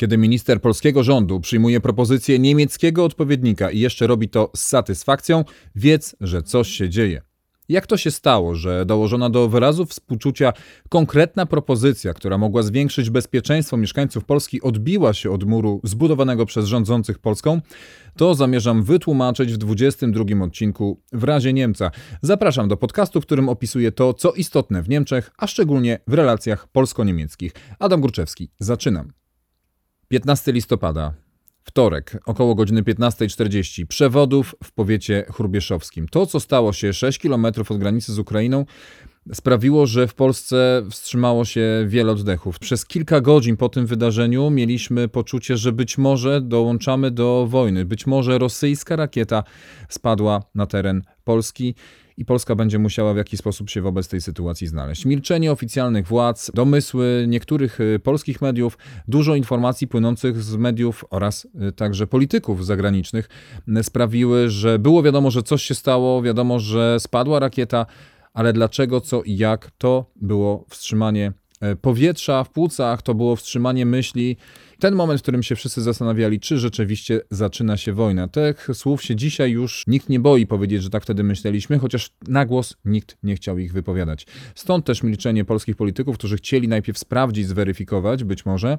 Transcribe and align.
Kiedy 0.00 0.18
minister 0.18 0.60
polskiego 0.60 1.02
rządu 1.02 1.40
przyjmuje 1.40 1.80
propozycję 1.80 2.38
niemieckiego 2.38 3.04
odpowiednika 3.04 3.70
i 3.70 3.78
jeszcze 3.78 4.06
robi 4.06 4.28
to 4.28 4.50
z 4.56 4.60
satysfakcją, 4.60 5.44
wiedz, 5.74 6.16
że 6.20 6.42
coś 6.42 6.68
się 6.68 6.88
dzieje. 6.88 7.22
Jak 7.68 7.86
to 7.86 7.96
się 7.96 8.10
stało, 8.10 8.54
że 8.54 8.86
dołożona 8.86 9.30
do 9.30 9.48
wyrazów 9.48 9.90
współczucia 9.90 10.52
konkretna 10.88 11.46
propozycja, 11.46 12.14
która 12.14 12.38
mogła 12.38 12.62
zwiększyć 12.62 13.10
bezpieczeństwo 13.10 13.76
mieszkańców 13.76 14.24
Polski, 14.24 14.62
odbiła 14.62 15.14
się 15.14 15.30
od 15.30 15.44
muru 15.44 15.80
zbudowanego 15.84 16.46
przez 16.46 16.66
rządzących 16.66 17.18
Polską? 17.18 17.60
To 18.16 18.34
zamierzam 18.34 18.82
wytłumaczyć 18.82 19.52
w 19.52 19.56
22 19.56 20.44
odcinku 20.44 21.00
w 21.12 21.24
razie 21.24 21.52
Niemca. 21.52 21.90
Zapraszam 22.22 22.68
do 22.68 22.76
podcastu, 22.76 23.20
w 23.20 23.26
którym 23.26 23.48
opisuję 23.48 23.92
to, 23.92 24.14
co 24.14 24.32
istotne 24.32 24.82
w 24.82 24.88
Niemczech, 24.88 25.30
a 25.38 25.46
szczególnie 25.46 25.98
w 26.06 26.14
relacjach 26.14 26.68
polsko-niemieckich. 26.68 27.52
Adam 27.78 28.00
Górczewski, 28.00 28.50
zaczynam. 28.58 29.19
15 30.10 30.52
listopada. 30.52 31.14
Wtorek, 31.62 32.18
około 32.26 32.54
godziny 32.54 32.82
15.40. 32.82 33.86
Przewodów 33.86 34.54
w 34.64 34.72
powiecie 34.72 35.24
chrubieszowskim. 35.32 36.08
To, 36.08 36.26
co 36.26 36.40
stało 36.40 36.72
się 36.72 36.92
6 36.92 37.18
km 37.18 37.46
od 37.68 37.78
granicy 37.78 38.12
z 38.12 38.18
Ukrainą, 38.18 38.64
sprawiło, 39.32 39.86
że 39.86 40.06
w 40.06 40.14
Polsce 40.14 40.82
wstrzymało 40.90 41.44
się 41.44 41.84
wiele 41.86 42.12
oddechów. 42.12 42.58
Przez 42.58 42.86
kilka 42.86 43.20
godzin 43.20 43.56
po 43.56 43.68
tym 43.68 43.86
wydarzeniu 43.86 44.50
mieliśmy 44.50 45.08
poczucie, 45.08 45.56
że 45.56 45.72
być 45.72 45.98
może 45.98 46.40
dołączamy 46.40 47.10
do 47.10 47.46
wojny. 47.46 47.84
Być 47.84 48.06
może 48.06 48.38
rosyjska 48.38 48.96
rakieta 48.96 49.44
spadła 49.88 50.42
na 50.54 50.66
teren 50.66 51.02
Polski 51.24 51.74
i 52.20 52.24
Polska 52.24 52.54
będzie 52.54 52.78
musiała 52.78 53.14
w 53.14 53.16
jakiś 53.16 53.40
sposób 53.40 53.70
się 53.70 53.82
wobec 53.82 54.08
tej 54.08 54.20
sytuacji 54.20 54.66
znaleźć. 54.66 55.04
Milczenie 55.04 55.52
oficjalnych 55.52 56.06
władz, 56.06 56.50
domysły 56.54 57.24
niektórych 57.28 57.80
y, 57.80 58.00
polskich 58.02 58.42
mediów, 58.42 58.78
dużo 59.08 59.34
informacji 59.34 59.88
płynących 59.88 60.42
z 60.42 60.56
mediów 60.56 61.04
oraz 61.10 61.48
y, 61.68 61.72
także 61.72 62.06
polityków 62.06 62.66
zagranicznych 62.66 63.28
y, 63.68 63.82
sprawiły, 63.82 64.50
że 64.50 64.78
było 64.78 65.02
wiadomo, 65.02 65.30
że 65.30 65.42
coś 65.42 65.62
się 65.62 65.74
stało, 65.74 66.22
wiadomo, 66.22 66.58
że 66.58 67.00
spadła 67.00 67.38
rakieta, 67.38 67.86
ale 68.34 68.52
dlaczego, 68.52 69.00
co 69.00 69.22
i 69.22 69.36
jak, 69.36 69.70
to 69.78 70.10
było 70.16 70.64
wstrzymanie 70.68 71.32
powietrza 71.80 72.44
w 72.44 72.50
płucach, 72.50 73.02
to 73.02 73.14
było 73.14 73.36
wstrzymanie 73.36 73.86
myśli 73.86 74.36
ten 74.80 74.94
moment, 74.94 75.20
w 75.20 75.22
którym 75.22 75.42
się 75.42 75.56
wszyscy 75.56 75.82
zastanawiali, 75.82 76.40
czy 76.40 76.58
rzeczywiście 76.58 77.20
zaczyna 77.30 77.76
się 77.76 77.92
wojna. 77.92 78.28
Tych 78.28 78.68
słów 78.72 79.02
się 79.02 79.16
dzisiaj 79.16 79.50
już 79.50 79.86
nikt 79.86 80.08
nie 80.08 80.20
boi 80.20 80.46
powiedzieć, 80.46 80.82
że 80.82 80.90
tak 80.90 81.02
wtedy 81.02 81.22
myśleliśmy, 81.22 81.78
chociaż 81.78 82.10
na 82.28 82.46
głos 82.46 82.76
nikt 82.84 83.16
nie 83.22 83.36
chciał 83.36 83.58
ich 83.58 83.72
wypowiadać. 83.72 84.26
Stąd 84.54 84.84
też 84.84 85.02
milczenie 85.02 85.44
polskich 85.44 85.76
polityków, 85.76 86.18
którzy 86.18 86.36
chcieli 86.36 86.68
najpierw 86.68 86.98
sprawdzić, 86.98 87.48
zweryfikować, 87.48 88.24
być 88.24 88.46
może, 88.46 88.78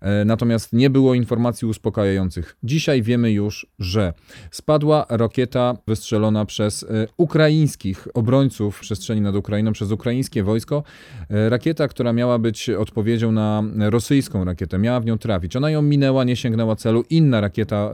e, 0.00 0.24
natomiast 0.24 0.72
nie 0.72 0.90
było 0.90 1.14
informacji 1.14 1.68
uspokajających. 1.68 2.56
Dzisiaj 2.62 3.02
wiemy 3.02 3.32
już, 3.32 3.66
że 3.78 4.12
spadła 4.50 5.06
rakieta 5.08 5.76
wystrzelona 5.86 6.44
przez 6.44 6.82
e, 6.82 6.86
ukraińskich 7.16 8.08
obrońców 8.14 8.80
przestrzeni 8.80 9.20
nad 9.20 9.36
Ukrainą, 9.36 9.72
przez 9.72 9.90
ukraińskie 9.90 10.42
wojsko. 10.42 10.82
E, 11.30 11.48
rakieta, 11.48 11.88
która 11.88 12.12
miała 12.12 12.38
być 12.38 12.70
odpowiedzią 12.70 13.32
na 13.32 13.62
rosyjską 13.78 14.44
rakietę, 14.44 14.78
miała 14.78 15.00
w 15.00 15.04
nią 15.04 15.18
trafić. 15.30 15.56
Ona 15.56 15.70
ją 15.70 15.82
minęła, 15.82 16.24
nie 16.24 16.36
sięgnęła 16.36 16.76
celu. 16.76 17.04
Inna 17.10 17.40
rakieta 17.40 17.92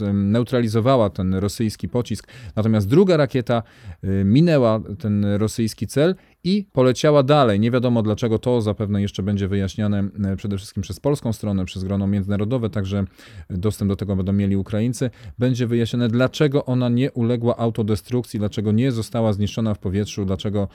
e, 0.00 0.12
neutralizowała 0.12 1.10
ten 1.10 1.34
rosyjski 1.34 1.88
pocisk, 1.88 2.28
natomiast 2.56 2.88
druga 2.88 3.16
rakieta 3.16 3.62
e, 4.02 4.24
minęła 4.24 4.80
ten 4.98 5.24
rosyjski 5.24 5.86
cel 5.86 6.14
i 6.44 6.66
poleciała 6.72 7.22
dalej. 7.22 7.60
Nie 7.60 7.70
wiadomo 7.70 8.02
dlaczego 8.02 8.38
to 8.38 8.60
zapewne 8.60 9.02
jeszcze 9.02 9.22
będzie 9.22 9.48
wyjaśniane 9.48 10.08
e, 10.24 10.36
przede 10.36 10.56
wszystkim 10.56 10.82
przez 10.82 11.00
polską 11.00 11.32
stronę, 11.32 11.64
przez 11.64 11.84
grono 11.84 12.06
międzynarodowe, 12.06 12.70
także 12.70 13.04
dostęp 13.50 13.88
do 13.88 13.96
tego 13.96 14.16
będą 14.16 14.32
mieli 14.32 14.56
Ukraińcy. 14.56 15.10
Będzie 15.38 15.66
wyjaśnione, 15.66 16.08
dlaczego 16.08 16.64
ona 16.64 16.88
nie 16.88 17.12
uległa 17.12 17.56
autodestrukcji, 17.56 18.38
dlaczego 18.38 18.72
nie 18.72 18.92
została 18.92 19.32
zniszczona 19.32 19.74
w 19.74 19.78
powietrzu, 19.78 20.24
dlaczego 20.24 20.68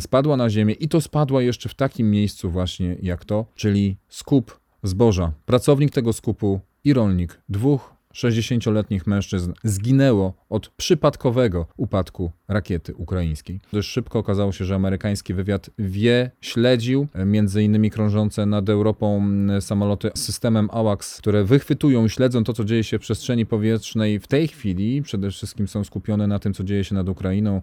spadła 0.00 0.36
na 0.36 0.50
ziemię 0.50 0.74
i 0.74 0.88
to 0.88 1.00
spadła 1.00 1.42
jeszcze 1.42 1.68
w 1.68 1.74
takim 1.74 2.10
miejscu 2.10 2.50
właśnie 2.50 2.96
jak 3.02 3.24
to, 3.24 3.46
czyli 3.54 3.96
skup 4.08 4.63
zboża. 4.84 5.32
Pracownik 5.46 5.90
tego 5.90 6.12
skupu 6.12 6.60
i 6.84 6.92
rolnik, 6.92 7.40
dwóch 7.48 7.94
60-letnich 8.14 9.06
mężczyzn 9.06 9.52
zginęło 9.64 10.34
od 10.48 10.68
przypadkowego 10.68 11.66
upadku 11.76 12.30
rakiety 12.48 12.94
ukraińskiej. 12.94 13.60
Dość 13.72 13.88
szybko 13.88 14.18
okazało 14.18 14.52
się, 14.52 14.64
że 14.64 14.74
amerykański 14.74 15.34
wywiad 15.34 15.70
wie, 15.78 16.30
śledził 16.40 17.06
między 17.26 17.62
innymi 17.62 17.90
krążące 17.90 18.46
nad 18.46 18.68
Europą 18.68 19.26
samoloty 19.60 20.10
z 20.14 20.22
systemem 20.22 20.68
AWACS, 20.72 21.18
które 21.18 21.44
wychwytują, 21.44 22.08
śledzą 22.08 22.44
to, 22.44 22.52
co 22.52 22.64
dzieje 22.64 22.84
się 22.84 22.98
w 22.98 23.00
przestrzeni 23.00 23.46
powietrznej 23.46 24.20
w 24.20 24.26
tej 24.26 24.48
chwili. 24.48 25.02
Przede 25.02 25.30
wszystkim 25.30 25.68
są 25.68 25.84
skupione 25.84 26.26
na 26.26 26.38
tym, 26.38 26.54
co 26.54 26.64
dzieje 26.64 26.84
się 26.84 26.94
nad 26.94 27.08
Ukrainą 27.08 27.62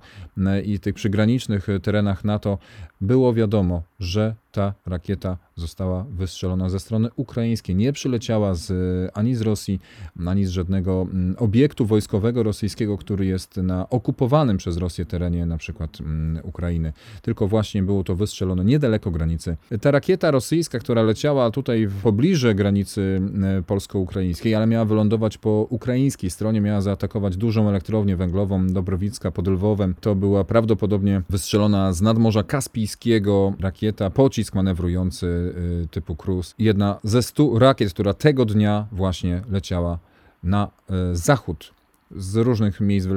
i 0.66 0.80
tych 0.80 0.96
przygranicznych 0.96 1.68
terenach 1.84 2.24
NATO. 2.24 2.58
Było 3.02 3.34
wiadomo, 3.34 3.84
że 4.00 4.36
ta 4.52 4.74
rakieta 4.86 5.38
została 5.56 6.06
wystrzelona 6.10 6.70
ze 6.70 6.80
strony 6.80 7.10
ukraińskiej. 7.16 7.76
Nie 7.76 7.94
przyleciała 7.94 8.54
z, 8.54 8.72
ani 9.14 9.36
z 9.36 9.42
Rosji, 9.42 9.80
ani 10.26 10.46
z 10.46 10.50
żadnego 10.50 11.02
mm, 11.02 11.36
obiektu 11.40 11.86
wojskowego 11.86 12.44
rosyjskiego, 12.44 12.98
który 12.98 13.26
jest 13.26 13.58
na 13.58 13.90
okupowanym 13.90 14.58
przez 14.58 14.78
Rosję 14.78 15.06
terenie 15.06 15.46
na 15.46 15.58
przykład 15.58 16.02
mm, 16.02 16.46
Ukrainy. 16.46 16.94
Tylko 17.22 17.48
właśnie 17.48 17.84
było 17.84 18.04
to 18.04 18.16
wystrzelone 18.16 18.66
niedaleko 18.66 19.12
granicy. 19.12 19.58
Ta 19.82 19.92
rakieta 19.92 20.32
rosyjska, 20.32 20.80
która 20.80 21.04
leciała 21.04 21.52
tutaj 21.52 21.88
w 21.88 22.02
pobliżu 22.02 22.56
granicy 22.56 23.02
mm, 23.02 23.64
polsko-ukraińskiej, 23.64 24.56
ale 24.56 24.68
miała 24.68 24.86
wylądować 24.86 25.38
po 25.38 25.68
ukraińskiej 25.70 26.30
stronie, 26.30 26.62
miała 26.62 26.82
zaatakować 26.82 27.38
dużą 27.38 27.70
elektrownię 27.70 28.16
węglową 28.16 28.68
Dobrowicka 28.68 29.32
pod 29.32 29.48
Lwowem. 29.48 29.96
To 30.02 30.16
była 30.16 30.44
prawdopodobnie 30.44 31.22
wystrzelona 31.30 31.94
z 31.94 32.02
nadmorza 32.02 32.44
Kaspijskiego 32.44 33.54
rakieta, 33.60 34.10
pocisk 34.10 34.41
pocisk 34.42 34.56
manewrujący 34.56 35.54
y, 35.84 35.88
typu 35.88 36.16
Cruise. 36.16 36.54
Jedna 36.60 37.00
ze 37.04 37.24
stu 37.24 37.60
rakiet, 37.60 37.94
która 37.94 38.14
tego 38.14 38.46
dnia 38.46 38.88
właśnie 38.92 39.42
leciała 39.50 40.00
na 40.44 40.72
y, 41.12 41.16
zachód 41.16 41.74
z 42.16 42.36
różnych 42.36 42.80
miejsc 42.80 43.08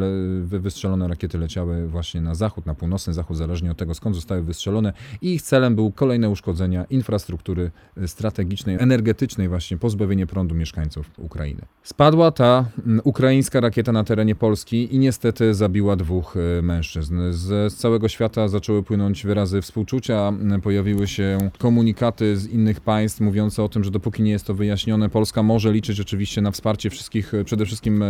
wystrzelone 0.42 1.08
rakiety 1.08 1.38
leciały 1.38 1.88
właśnie 1.88 2.20
na 2.20 2.34
zachód, 2.34 2.66
na 2.66 2.74
północny 2.74 3.12
zachód, 3.12 3.36
zależnie 3.36 3.70
od 3.70 3.76
tego 3.76 3.94
skąd 3.94 4.16
zostały 4.16 4.42
wystrzelone 4.42 4.92
i 5.22 5.34
ich 5.34 5.42
celem 5.42 5.74
był 5.74 5.92
kolejne 5.92 6.30
uszkodzenia 6.30 6.84
infrastruktury 6.84 7.70
strategicznej, 8.06 8.76
energetycznej 8.80 9.48
właśnie, 9.48 9.78
pozbawienie 9.78 10.26
prądu 10.26 10.54
mieszkańców 10.54 11.10
Ukrainy. 11.18 11.60
Spadła 11.82 12.30
ta 12.30 12.64
ukraińska 13.04 13.60
rakieta 13.60 13.92
na 13.92 14.04
terenie 14.04 14.34
Polski 14.34 14.94
i 14.94 14.98
niestety 14.98 15.54
zabiła 15.54 15.96
dwóch 15.96 16.36
e, 16.36 16.62
mężczyzn. 16.62 17.20
Z 17.30 17.74
całego 17.74 18.08
świata 18.08 18.48
zaczęły 18.48 18.82
płynąć 18.82 19.26
wyrazy 19.26 19.62
współczucia, 19.62 20.32
pojawiły 20.62 21.06
się 21.06 21.50
komunikaty 21.58 22.36
z 22.36 22.46
innych 22.46 22.80
państw 22.80 23.20
mówiące 23.20 23.62
o 23.62 23.68
tym, 23.68 23.84
że 23.84 23.90
dopóki 23.90 24.22
nie 24.22 24.30
jest 24.30 24.46
to 24.46 24.54
wyjaśnione, 24.54 25.08
Polska 25.08 25.42
może 25.42 25.72
liczyć 25.72 26.00
oczywiście 26.00 26.40
na 26.40 26.50
wsparcie 26.50 26.90
wszystkich, 26.90 27.32
przede 27.44 27.66
wszystkim 27.66 28.04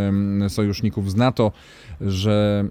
sojuszników 0.49 0.74
sojuszników 0.75 1.11
z 1.11 1.17
NATO, 1.17 1.53
że 2.01 2.65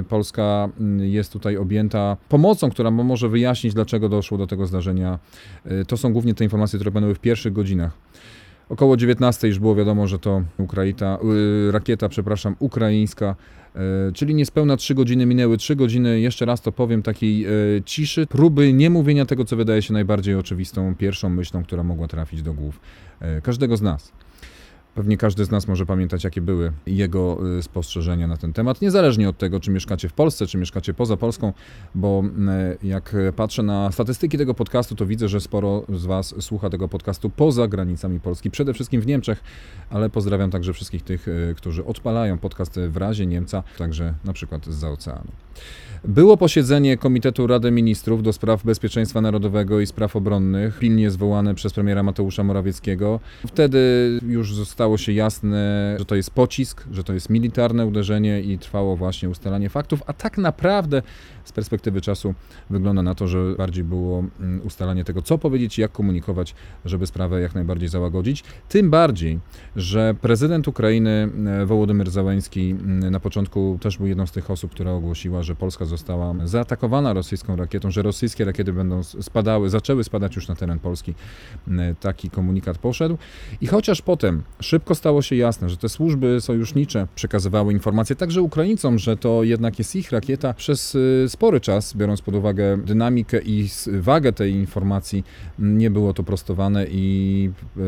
y, 0.00 0.04
Polska 0.04 0.68
y, 1.00 1.08
jest 1.08 1.32
tutaj 1.32 1.56
objęta 1.56 2.16
pomocą, 2.28 2.70
która 2.70 2.90
może 2.90 3.28
wyjaśnić, 3.28 3.74
dlaczego 3.74 4.08
doszło 4.08 4.38
do 4.38 4.46
tego 4.46 4.66
zdarzenia. 4.66 5.18
Y, 5.66 5.84
to 5.84 5.96
są 5.96 6.12
głównie 6.12 6.34
te 6.34 6.44
informacje, 6.44 6.78
które 6.78 6.90
będą 6.90 7.14
w 7.14 7.18
pierwszych 7.18 7.52
godzinach. 7.52 7.92
Około 8.68 8.96
19 8.96 9.48
już 9.48 9.58
było 9.58 9.74
wiadomo, 9.74 10.06
że 10.06 10.18
to 10.18 10.42
Ukraita, 10.58 11.18
rakieta, 11.70 12.08
przepraszam, 12.08 12.56
ukraińska, 12.58 13.36
czyli 14.14 14.34
niespełna 14.34 14.76
3 14.76 14.94
godziny 14.94 15.26
minęły. 15.26 15.56
3 15.56 15.76
godziny, 15.76 16.20
jeszcze 16.20 16.44
raz 16.44 16.60
to 16.60 16.72
powiem, 16.72 17.02
takiej 17.02 17.46
ciszy, 17.84 18.26
próby 18.26 18.72
nie 18.72 18.90
mówienia 18.90 19.26
tego, 19.26 19.44
co 19.44 19.56
wydaje 19.56 19.82
się 19.82 19.92
najbardziej 19.92 20.34
oczywistą, 20.34 20.94
pierwszą 20.94 21.28
myślą, 21.28 21.62
która 21.62 21.82
mogła 21.82 22.08
trafić 22.08 22.42
do 22.42 22.54
głów 22.54 22.80
każdego 23.42 23.76
z 23.76 23.82
nas. 23.82 24.12
Pewnie 24.98 25.16
każdy 25.16 25.44
z 25.44 25.50
nas 25.50 25.68
może 25.68 25.86
pamiętać, 25.86 26.24
jakie 26.24 26.40
były 26.40 26.72
jego 26.86 27.38
y, 27.58 27.62
spostrzeżenia 27.62 28.26
na 28.26 28.36
ten 28.36 28.52
temat, 28.52 28.80
niezależnie 28.80 29.28
od 29.28 29.38
tego, 29.38 29.60
czy 29.60 29.70
mieszkacie 29.70 30.08
w 30.08 30.12
Polsce, 30.12 30.46
czy 30.46 30.58
mieszkacie 30.58 30.94
poza 30.94 31.16
Polską, 31.16 31.52
bo 31.94 32.22
y, 32.82 32.86
jak 32.86 33.16
patrzę 33.36 33.62
na 33.62 33.92
statystyki 33.92 34.38
tego 34.38 34.54
podcastu, 34.54 34.94
to 34.94 35.06
widzę, 35.06 35.28
że 35.28 35.40
sporo 35.40 35.82
z 35.94 36.06
Was 36.06 36.34
słucha 36.40 36.70
tego 36.70 36.88
podcastu 36.88 37.30
poza 37.30 37.68
granicami 37.68 38.20
Polski, 38.20 38.50
przede 38.50 38.74
wszystkim 38.74 39.00
w 39.00 39.06
Niemczech, 39.06 39.42
ale 39.90 40.10
pozdrawiam 40.10 40.50
także 40.50 40.72
wszystkich 40.72 41.02
tych, 41.02 41.28
y, 41.28 41.54
którzy 41.56 41.84
odpalają 41.84 42.38
podcast 42.38 42.80
w 42.88 42.96
razie 42.96 43.26
Niemca, 43.26 43.62
także 43.78 44.14
na 44.24 44.32
przykład 44.32 44.66
z 44.66 44.84
oceanu. 44.84 45.30
Było 46.04 46.36
posiedzenie 46.36 46.96
Komitetu 46.96 47.46
Rady 47.46 47.70
Ministrów 47.70 48.22
do 48.22 48.32
spraw 48.32 48.64
bezpieczeństwa 48.64 49.20
narodowego 49.20 49.80
i 49.80 49.86
spraw 49.86 50.16
obronnych, 50.16 50.78
pilnie 50.78 51.10
zwołane 51.10 51.54
przez 51.54 51.72
premiera 51.72 52.02
Mateusza 52.02 52.44
Morawieckiego. 52.44 53.20
Wtedy 53.46 53.78
już 54.26 54.54
zostało 54.54 54.88
stało 54.88 54.98
się 54.98 55.12
jasne, 55.12 55.96
że 55.98 56.04
to 56.04 56.14
jest 56.14 56.30
pocisk, 56.30 56.84
że 56.92 57.04
to 57.04 57.12
jest 57.12 57.30
militarne 57.30 57.86
uderzenie 57.86 58.40
i 58.40 58.58
trwało 58.58 58.96
właśnie 58.96 59.28
ustalanie 59.28 59.68
faktów, 59.68 60.02
a 60.06 60.12
tak 60.12 60.38
naprawdę 60.38 61.02
z 61.44 61.52
perspektywy 61.52 62.00
czasu 62.00 62.34
wygląda 62.70 63.02
na 63.02 63.14
to, 63.14 63.28
że 63.28 63.54
bardziej 63.58 63.84
było 63.84 64.24
mm, 64.40 64.60
ustalanie 64.66 65.04
tego, 65.04 65.22
co 65.22 65.38
powiedzieć 65.38 65.78
i 65.78 65.80
jak 65.80 65.92
komunikować, 65.92 66.54
żeby 66.84 67.06
sprawę 67.06 67.40
jak 67.40 67.54
najbardziej 67.54 67.88
załagodzić. 67.88 68.44
Tym 68.68 68.90
bardziej, 68.90 69.38
że 69.76 70.14
prezydent 70.20 70.68
Ukrainy 70.68 71.28
e, 71.62 71.66
Wołodymyr 71.66 72.10
Załański 72.10 72.70
mm, 72.70 73.10
na 73.10 73.20
początku 73.20 73.78
też 73.80 73.98
był 73.98 74.06
jedną 74.06 74.26
z 74.26 74.32
tych 74.32 74.50
osób, 74.50 74.70
która 74.70 74.92
ogłosiła, 74.92 75.42
że 75.48 75.54
Polska 75.54 75.84
została 75.84 76.34
zaatakowana 76.44 77.12
rosyjską 77.12 77.56
rakietą, 77.56 77.90
że 77.90 78.02
rosyjskie 78.02 78.44
rakiety 78.44 78.72
będą 78.72 79.02
spadały, 79.02 79.70
zaczęły 79.70 80.04
spadać 80.04 80.36
już 80.36 80.48
na 80.48 80.54
teren 80.54 80.78
Polski. 80.78 81.14
Mm, 81.68 81.94
taki 81.96 82.30
komunikat 82.30 82.78
poszedł. 82.78 83.18
I 83.60 83.66
chociaż 83.66 84.02
potem 84.02 84.42
szybko 84.60 84.94
stało 84.94 85.22
się 85.22 85.36
jasne, 85.36 85.68
że 85.68 85.76
te 85.76 85.88
służby 85.88 86.40
sojusznicze 86.40 87.06
przekazywały 87.14 87.72
informacje 87.72 88.16
także 88.16 88.42
Ukraińcom, 88.42 88.98
że 88.98 89.16
to 89.16 89.42
jednak 89.44 89.78
jest 89.78 89.96
ich 89.96 90.12
rakieta, 90.12 90.54
przez 90.54 90.94
y, 90.94 91.24
spory 91.28 91.60
czas, 91.60 91.94
biorąc 91.94 92.22
pod 92.22 92.34
uwagę 92.34 92.76
dynamikę 92.76 93.40
i 93.42 93.68
wagę 94.00 94.32
tej 94.32 94.52
informacji, 94.52 95.24
nie 95.58 95.90
było 95.90 96.14
to 96.14 96.22
prostowane 96.22 96.86
i 96.86 97.50
y, 97.76 97.80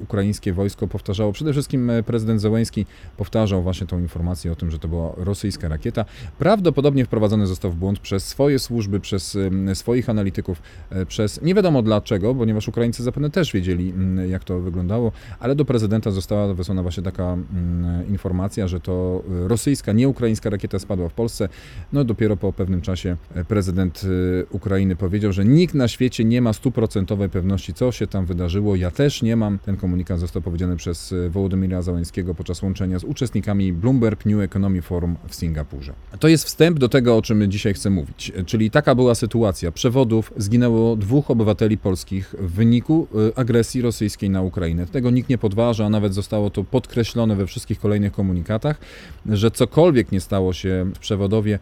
ukraińskie 0.00 0.52
wojsko 0.52 0.88
powtarzało, 0.88 1.32
przede 1.32 1.52
wszystkim 1.52 1.90
prezydent 2.06 2.40
Zełęński 2.40 2.86
powtarzał 3.16 3.62
właśnie 3.62 3.86
tą 3.86 3.98
informację 3.98 4.52
o 4.52 4.56
tym, 4.56 4.70
że 4.70 4.78
to 4.78 4.88
była 4.88 5.12
rosyjska 5.16 5.68
rakieta. 5.68 6.04
Prawdopodobnie 6.62 7.04
wprowadzony 7.04 7.46
został 7.46 7.70
w 7.70 7.76
błąd 7.76 7.98
przez 7.98 8.28
swoje 8.28 8.58
służby, 8.58 9.00
przez 9.00 9.38
swoich 9.74 10.10
analityków, 10.10 10.62
przez 11.08 11.42
nie 11.42 11.54
wiadomo 11.54 11.82
dlaczego, 11.82 12.34
ponieważ 12.34 12.68
Ukraińcy 12.68 13.02
zapewne 13.02 13.30
też 13.30 13.52
wiedzieli, 13.52 13.94
jak 14.28 14.44
to 14.44 14.60
wyglądało, 14.60 15.12
ale 15.40 15.54
do 15.54 15.64
prezydenta 15.64 16.10
została 16.10 16.54
wysłana 16.54 16.82
właśnie 16.82 17.02
taka 17.02 17.36
informacja, 18.08 18.68
że 18.68 18.80
to 18.80 19.22
rosyjska, 19.28 19.92
nie 19.92 20.08
ukraińska 20.08 20.50
rakieta 20.50 20.78
spadła 20.78 21.08
w 21.08 21.12
Polsce. 21.12 21.48
No 21.92 22.04
dopiero 22.04 22.36
po 22.36 22.52
pewnym 22.52 22.80
czasie 22.80 23.16
e, 23.34 23.44
prezydent 23.44 24.02
e, 24.04 24.46
Ukrainy 24.50 24.96
powiedział, 24.96 25.32
że 25.32 25.44
nikt 25.44 25.74
na 25.74 25.88
świecie 25.88 26.24
nie 26.24 26.42
ma 26.42 26.52
stuprocentowej 26.52 27.28
pewności, 27.28 27.74
co 27.74 27.92
się 27.92 28.06
tam 28.06 28.26
wydarzyło. 28.26 28.76
Ja 28.76 28.90
też 28.90 29.22
nie 29.22 29.36
mam. 29.36 29.58
Ten 29.58 29.76
komunikat 29.76 30.20
został 30.20 30.42
powiedziany 30.42 30.76
przez 30.76 31.12
e, 31.12 31.30
Wołodymira 31.30 31.82
Załańskiego 31.82 32.34
podczas 32.34 32.62
łączenia 32.62 32.98
z 32.98 33.04
uczestnikami 33.04 33.72
Bloomberg 33.72 34.26
New 34.26 34.40
Economy 34.40 34.82
Forum 34.82 35.16
w 35.28 35.34
Singapurze. 35.34 35.92
To 36.20 36.28
jest 36.28 36.51
wstęp 36.52 36.78
do 36.78 36.88
tego, 36.88 37.16
o 37.16 37.22
czym 37.22 37.50
dzisiaj 37.50 37.74
chcę 37.74 37.90
mówić. 37.90 38.32
Czyli 38.46 38.70
taka 38.70 38.94
była 38.94 39.14
sytuacja. 39.14 39.72
Przewodów 39.72 40.32
zginęło 40.36 40.96
dwóch 40.96 41.30
obywateli 41.30 41.78
polskich 41.78 42.34
w 42.38 42.52
wyniku 42.52 43.06
agresji 43.36 43.82
rosyjskiej 43.82 44.30
na 44.30 44.42
Ukrainę. 44.42 44.86
Tego 44.86 45.10
nikt 45.10 45.28
nie 45.28 45.38
podważa, 45.38 45.86
a 45.86 45.88
nawet 45.88 46.14
zostało 46.14 46.50
to 46.50 46.64
podkreślone 46.64 47.36
we 47.36 47.46
wszystkich 47.46 47.80
kolejnych 47.80 48.12
komunikatach, 48.12 48.80
że 49.26 49.50
cokolwiek 49.50 50.12
nie 50.12 50.20
stało 50.20 50.52
się 50.52 50.86
w 50.94 50.98
przewodowie, 50.98 51.58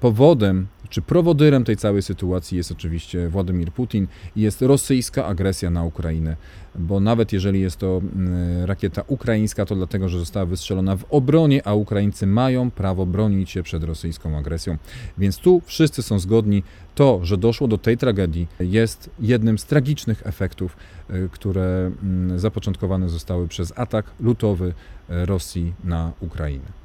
powodem 0.00 0.66
czy 0.88 1.02
prowodyrem 1.02 1.64
tej 1.64 1.76
całej 1.76 2.02
sytuacji 2.02 2.56
jest 2.56 2.72
oczywiście 2.72 3.28
Władimir 3.28 3.72
Putin 3.72 4.06
i 4.36 4.40
jest 4.40 4.62
rosyjska 4.62 5.26
agresja 5.26 5.70
na 5.70 5.84
Ukrainę. 5.84 6.36
Bo 6.74 7.00
nawet 7.00 7.32
jeżeli 7.32 7.60
jest 7.60 7.76
to 7.76 8.00
mm, 8.14 8.64
rakieta 8.64 9.02
ukraińska, 9.06 9.64
to 9.64 9.74
dlatego, 9.74 10.08
że 10.08 10.18
została 10.18 10.46
wystrzelona 10.46 10.96
w 10.96 11.04
obronie, 11.10 11.66
a 11.66 11.74
Ukraińcy 11.74 12.26
mają 12.26 12.70
prawo 12.70 13.06
bronić 13.06 13.50
się 13.50 13.62
przed 13.62 13.84
rosyjską 13.84 14.38
agresją. 14.38 14.76
Więc 15.18 15.38
tu 15.38 15.62
wszyscy 15.64 16.02
są 16.02 16.18
zgodni. 16.18 16.62
To, 16.94 17.20
że 17.22 17.36
doszło 17.36 17.68
do 17.68 17.78
tej 17.78 17.98
tragedii, 17.98 18.48
jest 18.60 19.10
jednym 19.20 19.58
z 19.58 19.64
tragicznych 19.64 20.26
efektów, 20.26 20.76
y, 21.10 21.28
które 21.32 21.90
mm, 22.02 22.38
zapoczątkowane 22.38 23.08
zostały 23.08 23.48
przez 23.48 23.72
atak 23.76 24.06
lutowy 24.20 24.68
y, 24.68 25.26
Rosji 25.26 25.74
na 25.84 26.12
Ukrainę. 26.20 26.84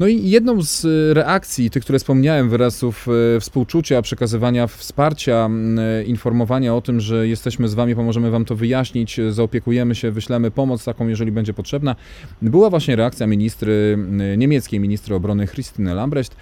No 0.00 0.06
i 0.06 0.30
jedną 0.30 0.62
z 0.62 0.84
e, 0.84 1.14
reakcji, 1.14 1.70
tych, 1.70 1.82
które 1.82 1.98
wspomniałem, 1.98 2.48
wyrazów 2.50 3.06
e, 3.36 3.40
współczucia, 3.40 4.02
przekazywania 4.02 4.66
wsparcia, 4.66 5.50
e, 5.78 6.04
informowania 6.04 6.74
o 6.74 6.80
tym, 6.80 7.00
że 7.00 7.28
jesteśmy 7.28 7.68
z 7.68 7.74
Wami, 7.74 7.94
pomożemy 7.94 8.30
Wam 8.30 8.44
to 8.44 8.56
wyjaśnić, 8.56 9.20
zaopiekujemy 9.30 9.94
się, 9.94 10.10
wyślemy 10.10 10.50
pomoc 10.50 10.84
taką, 10.84 11.08
jeżeli 11.08 11.32
będzie 11.32 11.54
potrzebna, 11.54 11.96
była 12.42 12.70
właśnie 12.70 12.96
reakcja 12.96 13.26
ministry, 13.26 13.98
niemieckiej 14.36 14.80
ministry 14.80 15.14
obrony 15.14 15.46
Christine 15.46 15.94
Lambrecht, 15.94 16.36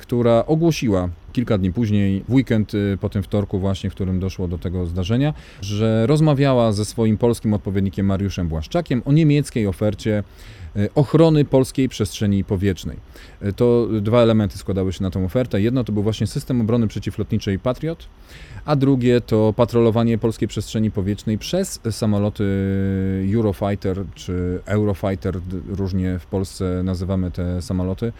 która 0.00 0.46
ogłosiła 0.46 1.08
kilka 1.32 1.58
dni 1.58 1.72
później, 1.72 2.24
w 2.28 2.34
weekend 2.34 2.72
po 3.00 3.08
tym 3.08 3.22
wtorku 3.22 3.58
właśnie, 3.58 3.90
w 3.90 3.94
którym 3.94 4.20
doszło 4.20 4.48
do 4.48 4.58
tego 4.58 4.86
zdarzenia, 4.86 5.34
że 5.60 6.06
rozmawiała 6.06 6.72
ze 6.72 6.84
swoim 6.84 7.18
polskim 7.18 7.54
odpowiednikiem 7.54 8.06
Mariuszem 8.06 8.48
Błaszczakiem 8.48 9.02
o 9.04 9.12
niemieckiej 9.12 9.66
ofercie 9.66 10.22
ochrony 10.94 11.44
polskiej 11.44 11.88
przestrzeni 11.88 12.44
powietrznej. 12.44 12.96
E, 13.40 13.52
to 13.52 13.88
dwa 14.00 14.22
elementy 14.22 14.58
składały 14.58 14.92
się 14.92 15.02
na 15.02 15.10
tę 15.10 15.24
ofertę. 15.24 15.60
Jedno 15.60 15.84
to 15.84 15.92
był 15.92 16.02
właśnie 16.02 16.26
system 16.26 16.60
obrony 16.60 16.88
przeciwlotniczej 16.88 17.58
Patriot, 17.58 18.08
a 18.64 18.76
drugie 18.76 19.20
to 19.20 19.54
patrolowanie 19.56 20.18
polskiej 20.18 20.48
przestrzeni 20.48 20.90
powietrznej 20.90 21.38
przez 21.38 21.80
samoloty 21.90 22.44
Eurofighter 23.34 24.04
czy 24.14 24.60
Eurofighter, 24.66 25.40
różnie 25.68 26.18
w 26.18 26.26
Polsce 26.26 26.82
nazywamy 26.84 27.30
te 27.30 27.62
samoloty. 27.62 28.12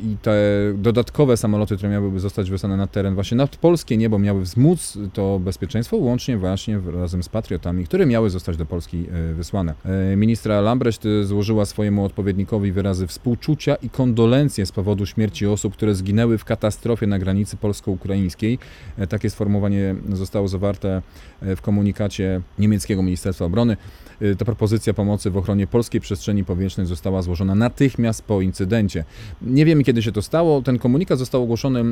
I 0.00 0.16
te 0.22 0.36
dodatkowe 0.74 1.36
samoloty, 1.36 1.76
które 1.76 1.90
miałyby 1.92 2.20
zostać 2.20 2.50
wysłane 2.50 2.76
na 2.76 2.86
teren 2.86 3.14
właśnie 3.14 3.36
nad 3.36 3.56
polskie 3.56 3.96
niebo, 3.96 4.18
miały 4.18 4.42
wzmóc 4.42 4.98
to 5.12 5.38
bezpieczeństwo, 5.38 5.96
łącznie 5.96 6.38
właśnie 6.38 6.80
razem 6.92 7.22
z 7.22 7.28
Patriotami, 7.28 7.84
które 7.84 8.06
miały 8.06 8.30
zostać 8.30 8.56
do 8.56 8.66
Polski 8.66 9.06
e, 9.30 9.34
wysłane. 9.34 9.74
Ministra 10.16 10.60
Lambrecht 10.60 11.04
złożyła 11.22 11.66
swojemu 11.66 12.05
odpowiednikowi 12.06 12.72
wyrazy 12.72 13.06
współczucia 13.06 13.74
i 13.74 13.90
kondolencje 13.90 14.66
z 14.66 14.72
powodu 14.72 15.06
śmierci 15.06 15.46
osób, 15.46 15.72
które 15.72 15.94
zginęły 15.94 16.38
w 16.38 16.44
katastrofie 16.44 17.06
na 17.06 17.18
granicy 17.18 17.56
polsko-ukraińskiej. 17.56 18.58
E, 18.98 19.06
takie 19.06 19.30
sformułowanie 19.30 19.94
zostało 20.12 20.48
zawarte 20.48 21.02
e, 21.42 21.56
w 21.56 21.62
komunikacie 21.62 22.40
niemieckiego 22.58 23.02
Ministerstwa 23.02 23.44
Obrony. 23.44 23.76
E, 24.20 24.34
ta 24.34 24.44
propozycja 24.44 24.94
pomocy 24.94 25.30
w 25.30 25.36
ochronie 25.36 25.66
polskiej 25.66 26.00
przestrzeni 26.00 26.44
powietrznej 26.44 26.86
została 26.86 27.22
złożona 27.22 27.54
natychmiast 27.54 28.22
po 28.22 28.40
incydencie. 28.40 29.04
Nie 29.42 29.64
wiemy, 29.64 29.84
kiedy 29.84 30.02
się 30.02 30.12
to 30.12 30.22
stało. 30.22 30.62
Ten 30.62 30.78
komunikat 30.78 31.18
został 31.18 31.42
ogłoszony 31.42 31.84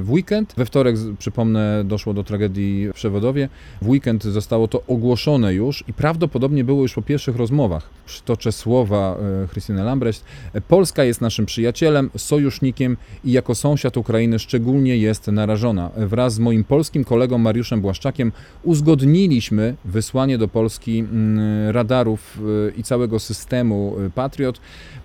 w 0.00 0.10
weekend. 0.10 0.54
We 0.56 0.64
wtorek, 0.64 0.96
przypomnę, 1.18 1.84
doszło 1.84 2.14
do 2.14 2.24
tragedii 2.24 2.88
w 2.88 2.92
Przewodowie. 2.94 3.48
W 3.82 3.88
weekend 3.88 4.24
zostało 4.24 4.68
to 4.68 4.82
ogłoszone 4.86 5.54
już 5.54 5.84
i 5.88 5.92
prawdopodobnie 5.92 6.64
było 6.64 6.82
już 6.82 6.94
po 6.94 7.02
pierwszych 7.02 7.36
rozmowach. 7.36 7.90
Przytoczę 8.06 8.52
słowa 8.52 9.16
Christine 9.50 9.84
Lambrecht. 9.84 10.24
Polska 10.68 11.04
jest 11.04 11.20
naszym 11.20 11.46
przyjacielem, 11.46 12.10
sojusznikiem 12.16 12.96
i 13.24 13.32
jako 13.32 13.54
sąsiad 13.54 13.96
Ukrainy 13.96 14.38
szczególnie 14.38 14.96
jest 14.96 15.26
narażona. 15.26 15.90
Wraz 15.96 16.34
z 16.34 16.38
moim 16.38 16.64
polskim 16.64 17.04
kolegą 17.04 17.38
Mariuszem 17.38 17.80
Błaszczakiem 17.80 18.32
uzgodniliśmy 18.62 19.74
wysłanie 19.84 20.38
do 20.38 20.48
Polski 20.48 20.98
mm, 20.98 21.71
radarów 21.72 22.38
y, 22.68 22.72
i 22.76 22.82
całego 22.82 23.18
systemu 23.18 23.96
y, 24.06 24.10
Patriot 24.10 24.60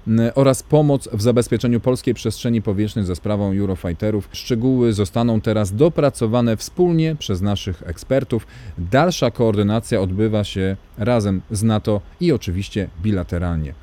y, 0.07 0.33
oraz 0.35 0.63
pomoc 0.63 1.09
w 1.13 1.21
zabezpieczeniu 1.21 1.79
polskiej 1.79 2.13
przestrzeni 2.13 2.61
powietrznej 2.61 3.05
za 3.05 3.15
sprawą 3.15 3.51
Eurofighterów. 3.51 4.29
Szczegóły 4.31 4.93
zostaną 4.93 5.41
teraz 5.41 5.75
dopracowane 5.75 6.57
wspólnie 6.57 7.15
przez 7.15 7.41
naszych 7.41 7.83
ekspertów. 7.85 8.47
Dalsza 8.77 9.31
koordynacja 9.31 10.01
odbywa 10.01 10.43
się 10.43 10.75
razem 10.97 11.41
z 11.51 11.63
NATO 11.63 12.01
i 12.19 12.31
oczywiście 12.31 12.89
bilateralnie. 13.01 13.73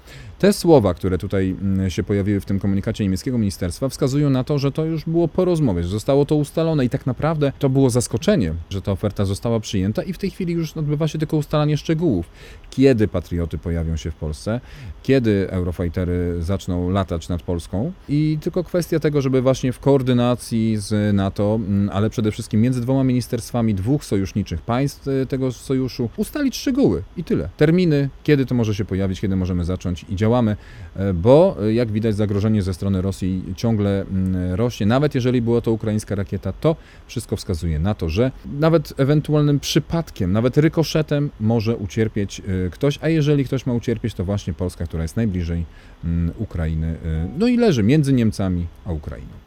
Te 0.45 0.53
słowa, 0.53 0.95
które 0.95 1.19
tutaj 1.19 1.57
mm, 1.61 1.91
się 1.91 2.03
pojawiły 2.03 2.41
w 2.41 2.45
tym 2.45 2.61
komunikacie 2.61 3.05
niemieckiego 3.05 3.39
ministerstwa, 3.39 3.89
wskazują 3.89 4.31
na 4.31 4.45
to, 4.45 4.59
że 4.59 4.73
to 4.73 4.85
już 4.85 5.05
było 5.05 5.29
po 5.29 5.45
rozmowie, 5.45 5.83
że 5.83 5.89
zostało 5.89 6.25
to 6.25 6.35
ustalone 6.35 6.85
i 6.85 6.89
tak 6.89 7.07
naprawdę 7.07 7.53
to 7.59 7.69
było 7.69 7.91
zaskoczenie, 7.91 8.55
że 8.71 8.83
ta 8.83 8.93
oferta 8.93 9.25
została 9.25 9.61
przyjęta 9.61 10.03
i 10.03 10.13
w 10.13 10.19
tej 10.19 10.31
chwili 10.31 10.53
już 10.53 10.77
odbywa 10.77 11.09
się 11.09 11.19
tylko 11.19 11.37
ustalanie 11.37 11.77
szczegółów. 11.77 12.27
Kiedy 12.71 13.09
patrioty 13.09 13.59
pojawią 13.59 13.97
się 13.97 14.11
w 14.11 14.15
Polsce, 14.15 14.61
kiedy 15.03 15.51
Eurofightery 15.51 16.37
zaczną 16.41 16.91
latać 16.91 17.29
nad 17.29 17.43
Polską 17.43 17.93
i 18.09 18.39
tylko 18.41 18.65
kwestia 18.65 19.01
tego, 19.01 19.21
żeby 19.21 19.43
właśnie 19.43 19.73
w 19.73 19.81
koordynacji 19.81 20.77
z 20.77 21.15
NATO, 21.15 21.55
mm, 21.55 21.91
ale 21.93 22.11
przede 22.11 22.31
wszystkim 22.31 22.61
między 22.61 22.81
dwoma 22.81 23.05
ministerstwami 23.05 23.75
dwóch 23.75 24.05
sojuszniczych 24.05 24.63
państw 24.63 25.09
y, 25.09 25.27
tego 25.27 25.53
sojuszu 25.53 26.09
ustalić 26.17 26.57
szczegóły 26.57 27.03
i 27.17 27.25
tyle. 27.25 27.49
Terminy, 27.57 28.09
kiedy 28.23 28.47
to 28.47 28.55
może 28.55 28.75
się 28.75 28.85
pojawić, 28.85 29.21
kiedy 29.21 29.37
możemy 29.37 29.65
zacząć 29.65 30.05
i 30.09 30.17
działać 30.17 30.34
działamy, 30.35 30.57
e, 30.97 31.15
bo 31.15 31.57
e, 31.63 31.75
jak 31.75 31.93
widać 31.93 32.17
zagrożenie 32.17 32.63
ze 32.63 32.75
strony 32.75 33.03
Rosji 33.03 33.43
ciągle 33.57 34.03
mm, 34.03 34.55
rośnie. 34.55 34.87
Nawet 34.87 35.15
jeżeli 35.15 35.43
była 35.43 35.61
to 35.61 35.73
ukraińska 35.73 36.15
rakieta, 36.15 36.53
to 36.53 36.77
wszystko 37.07 37.37
wskazuje 37.37 37.79
na 37.79 37.95
to, 37.95 38.09
że 38.09 38.31
nawet 38.61 38.95
ewentualnym 38.97 39.61
przypadkiem, 39.61 40.33
nawet 40.33 40.57
rykoszetem 40.57 41.31
może 41.41 41.77
ucierpieć 41.77 42.41
e, 42.41 42.71
ktoś, 42.71 42.99
a 43.03 43.09
jeżeli 43.09 43.45
ktoś 43.45 43.67
ma 43.67 43.73
ucierpieć, 43.73 44.15
to 44.15 44.25
właśnie 44.25 44.53
Polska, 44.53 44.85
która 44.87 45.03
jest 45.03 45.17
najbliżej 45.17 45.65
mm, 46.05 46.33
Ukrainy, 46.39 46.97
no 47.39 47.47
i 47.47 47.57
leży 47.57 47.83
między 47.83 48.13
Niemcami 48.13 48.67
a 48.85 48.93
Ukrainą 48.93 49.44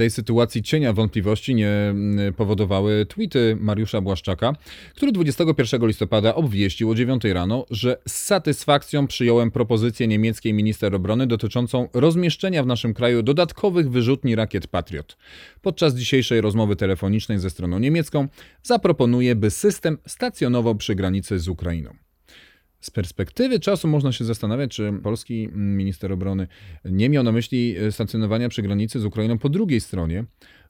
tej 0.00 0.10
sytuacji 0.10 0.62
cienia 0.62 0.92
wątpliwości 0.92 1.54
nie 1.54 1.94
powodowały 2.36 3.06
tweety 3.06 3.56
Mariusza 3.60 4.00
Błaszczaka, 4.00 4.52
który 4.94 5.12
21 5.12 5.86
listopada 5.86 6.34
obwieścił 6.34 6.90
o 6.90 6.94
9 6.94 7.24
rano, 7.24 7.66
że 7.70 7.96
z 8.08 8.12
satysfakcją 8.12 9.06
przyjąłem 9.06 9.50
propozycję 9.50 10.06
niemieckiej 10.08 10.54
minister 10.54 10.94
obrony 10.94 11.26
dotyczącą 11.26 11.88
rozmieszczenia 11.92 12.62
w 12.62 12.66
naszym 12.66 12.94
kraju 12.94 13.22
dodatkowych 13.22 13.90
wyrzutni 13.90 14.34
rakiet 14.34 14.66
Patriot. 14.66 15.16
Podczas 15.62 15.94
dzisiejszej 15.94 16.40
rozmowy 16.40 16.76
telefonicznej 16.76 17.38
ze 17.38 17.50
stroną 17.50 17.78
niemiecką 17.78 18.28
zaproponuję, 18.62 19.34
by 19.34 19.50
system 19.50 19.98
stacjonował 20.06 20.74
przy 20.74 20.94
granicy 20.94 21.38
z 21.38 21.48
Ukrainą. 21.48 22.09
Z 22.80 22.90
perspektywy 22.90 23.60
czasu 23.60 23.88
można 23.88 24.12
się 24.12 24.24
zastanawiać, 24.24 24.70
czy 24.70 24.92
polski 25.02 25.48
minister 25.54 26.12
obrony 26.12 26.46
nie 26.84 27.08
miał 27.08 27.24
na 27.24 27.32
myśli 27.32 27.76
stacjonowania 27.90 28.48
przy 28.48 28.62
granicy 28.62 29.00
z 29.00 29.04
Ukrainą 29.04 29.38
po 29.38 29.48
drugiej 29.48 29.80
stronie. 29.80 30.24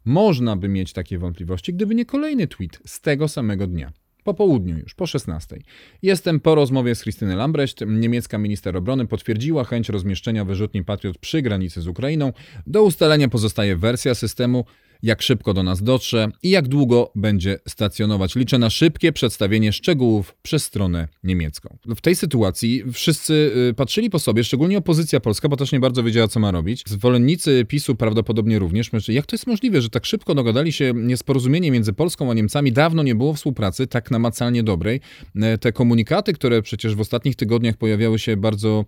Można 0.05 0.57
by 0.57 0.69
mieć 0.69 0.93
takie 0.93 1.19
wątpliwości, 1.19 1.75
gdyby 1.75 1.95
nie 1.95 2.05
kolejny 2.05 2.47
tweet 2.47 2.81
z 2.87 3.01
tego 3.01 3.29
samego 3.29 3.67
dnia. 3.67 3.93
Po 4.25 4.35
południu 4.35 4.79
już, 4.79 4.95
po 4.95 5.07
16. 5.07 5.59
Jestem 6.03 6.41
po 6.41 6.55
rozmowie 6.55 6.95
z 6.95 7.03
Christine 7.03 7.37
Lambrecht. 7.37 7.81
Niemiecka 7.87 8.39
minister 8.39 8.77
obrony 8.77 9.07
potwierdziła 9.07 9.65
chęć 9.65 9.89
rozmieszczenia 9.89 10.45
wyrzutni 10.45 10.85
Patriot 10.85 11.19
przy 11.19 11.43
granicy 11.43 11.81
z 11.81 11.87
Ukrainą. 11.87 12.33
Do 12.67 12.83
ustalenia 12.83 13.29
pozostaje 13.29 13.77
wersja 13.77 14.15
systemu 14.15 14.65
jak 15.03 15.23
szybko 15.23 15.55
do 15.55 15.63
nas 15.63 15.83
dotrze 15.83 16.29
i 16.43 16.51
jak 16.51 16.69
długo 16.69 17.13
będzie 17.15 17.59
stacjonować. 17.69 18.37
Liczę 18.37 18.59
na 18.59 18.71
szybkie 18.71 19.13
przedstawienie 19.13 19.73
szczegółów 19.73 20.35
przez 20.43 20.65
stronę 20.65 21.09
niemiecką. 21.25 21.77
W 21.87 22.01
tej 22.01 22.17
sytuacji 22.17 22.83
wszyscy 22.93 23.53
y, 23.71 23.75
patrzyli 23.75 24.11
po 24.11 24.19
sobie, 24.19 24.45
szczególnie 24.45 24.79
opozycja 24.79 25.21
polska, 25.21 25.49
bo 25.49 25.57
też 25.57 25.73
nie 25.73 25.81
bardzo 25.81 26.03
wiedziała, 26.03 26.29
co 26.29 26.41
ma 26.41 26.51
robić. 26.51 26.83
Zwolennicy 26.87 27.65
PiSu 27.69 27.95
prawdopodobnie 27.95 28.59
również. 28.59 28.91
Jak 29.09 29.27
to 29.27 29.35
jest 29.37 29.47
możliwe, 29.47 29.83
że 29.83 29.91
tak 29.91 30.07
szybko 30.07 30.35
dogadali 30.35 30.73
się 30.73 30.93
niesporozumienie 30.95 31.71
między 31.71 31.93
Polską 31.93 32.31
a 32.31 32.35
Niemcami? 32.35 32.73
Dawno 32.73 33.03
nie 33.03 33.15
było 33.15 33.35
współpracy 33.35 33.87
tak 33.87 34.11
namacalnie 34.11 34.63
dobrej. 34.63 35.01
E, 35.37 35.59
te 35.59 35.73
komunikaty, 35.73 36.33
które 36.33 36.63
przecież 36.63 36.95
w 36.95 37.01
ostatnich 37.01 37.37
tygodniach 37.37 37.77
pojawiały 37.77 38.19
się 38.19 38.37
bardzo 38.37 38.85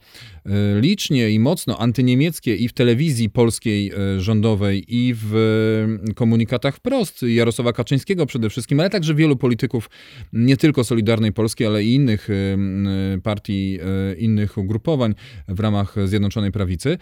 e, 0.47 0.81
licznie 0.81 1.31
i 1.31 1.38
mocno 1.38 1.78
antyniemieckie 1.78 2.57
i 2.57 2.69
w 2.69 2.73
telewizji 2.73 3.31
polskiej 3.31 3.92
rządowej 4.19 4.85
i 4.88 5.14
w 5.16 5.33
komunikatach 6.14 6.76
wprost 6.76 7.23
Jarosława 7.23 7.73
Kaczyńskiego 7.73 8.26
przede 8.26 8.50
wszystkim, 8.50 8.80
ale 8.80 8.90
także 8.90 9.14
wielu 9.14 9.37
polityków, 9.37 9.90
nie 10.32 10.56
tylko 10.56 10.85
Solidarnej 10.85 11.32
Polski, 11.32 11.66
ale 11.66 11.85
i 11.85 11.94
innych 11.94 12.30
y, 12.30 12.56
y, 13.16 13.21
partii, 13.21 13.78
y, 14.12 14.16
innych 14.16 14.59
ugrupowań 14.59 15.14
w 15.49 15.61
ramach 15.61 15.97
Zjednoczonej 16.04 16.52
Prawicy, 16.52 16.99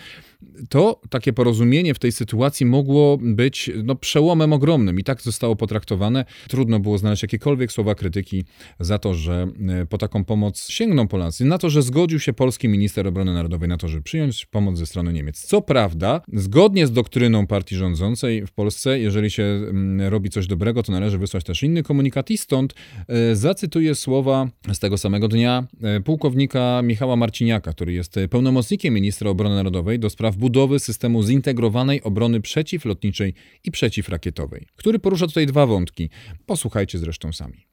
to 0.69 1.01
takie 1.11 1.33
porozumienie 1.33 1.95
w 1.95 1.99
tej 1.99 2.13
sytuacji 2.13 2.67
mogło 2.67 3.19
być 3.23 3.71
no, 3.85 3.95
przełomem 3.95 4.53
ogromnym 4.53 5.01
i 5.01 5.05
tak 5.05 5.23
zostało 5.23 5.57
potraktowane. 5.57 6.25
Trudno 6.49 6.81
było 6.81 6.99
znaleźć 6.99 7.23
jakiekolwiek 7.23 7.73
słowa 7.73 7.95
krytyki 7.95 8.45
za 8.81 8.99
to, 8.99 9.15
że 9.15 9.49
po 9.89 9.99
taką 9.99 10.25
pomoc 10.25 10.69
sięgną 10.69 11.09
Polacy, 11.09 11.45
na 11.45 11.59
to, 11.59 11.71
że 11.71 11.83
zgodził 11.83 12.21
się 12.21 12.33
polski 12.33 12.69
minister 12.69 13.09
obrony 13.09 13.35
narodowej 13.35 13.69
na 13.69 13.77
to, 13.77 13.89
żeby 13.89 14.03
przyjąć 14.03 14.47
pomoc 14.47 14.79
ze 14.79 14.87
strony 14.87 15.13
Niemiec. 15.13 15.41
Co 15.41 15.63
prawda, 15.63 16.21
zgodnie 16.33 16.87
z 16.87 16.93
doktryną 16.93 17.47
partii 17.47 17.77
rządzącej 17.77 18.47
w 18.47 18.53
Polsce 18.53 18.90
jeżeli 18.99 19.31
się 19.31 19.43
mm, 19.43 20.09
robi 20.09 20.31
coś 20.31 20.47
dobrego, 20.47 20.83
to 20.83 20.93
należy 20.93 21.19
wysłać 21.19 21.45
też 21.45 21.63
inny 21.63 21.83
komunikat 21.83 22.31
i 22.31 22.39
stąd 22.39 22.75
e, 23.09 23.37
zacytuję 23.37 23.95
słowa 23.95 24.49
z 24.73 24.79
tego 24.79 24.99
samego 24.99 25.29
dnia 25.29 25.67
e, 25.83 26.01
pułkownika 26.01 26.83
Michała 26.83 27.17
Marciniaka, 27.17 27.73
który 27.73 27.93
jest 27.93 28.15
pełnomocnikiem 28.31 28.95
ministra 28.95 29.31
obrony 29.31 29.55
narodowej 29.55 29.99
do 29.99 30.11
spraw 30.11 30.37
budowy 30.37 30.79
systemu 30.79 31.23
zintegrowanej 31.23 32.03
obrony 32.03 32.41
przeciwlotniczej 32.41 33.35
i 33.65 33.71
przeciwrakietowej, 33.71 34.67
który 34.77 34.99
porusza 34.99 35.27
tutaj 35.27 35.47
dwa 35.47 35.67
wątki. 35.67 36.11
Posłuchajcie 36.47 36.99
zresztą 36.99 37.33
sami. 37.33 37.70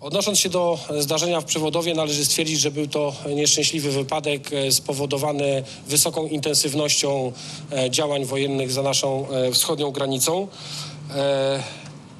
Odnosząc 0.00 0.38
się 0.38 0.48
do 0.48 0.78
zdarzenia 0.98 1.40
w 1.40 1.44
Przewodowie, 1.44 1.94
należy 1.94 2.24
stwierdzić, 2.24 2.60
że 2.60 2.70
był 2.70 2.86
to 2.86 3.12
nieszczęśliwy 3.34 3.90
wypadek 3.90 4.52
e, 4.52 4.72
spowodowany 4.72 5.62
wysoką 5.88 6.26
intensywnością 6.26 7.32
e, 7.72 7.90
działań 7.90 8.24
wojennych 8.24 8.72
za 8.72 8.82
naszą 8.82 9.28
e, 9.28 9.52
wschodnią 9.52 9.90
granicą. 9.90 10.48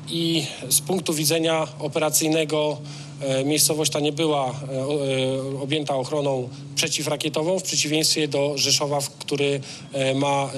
I 0.08 0.44
z 0.68 0.80
punktu 0.80 1.14
widzenia 1.14 1.68
operacyjnego 1.78 2.76
miejscowość 3.44 3.92
ta 3.92 4.00
nie 4.00 4.12
była 4.12 4.54
objęta 5.62 5.96
ochroną 5.96 6.48
przeciwrakietową, 6.74 7.58
w 7.58 7.62
przeciwieństwie 7.62 8.28
do 8.28 8.58
Rzeszowa, 8.58 8.98
który 9.18 9.60
ma 10.14 10.50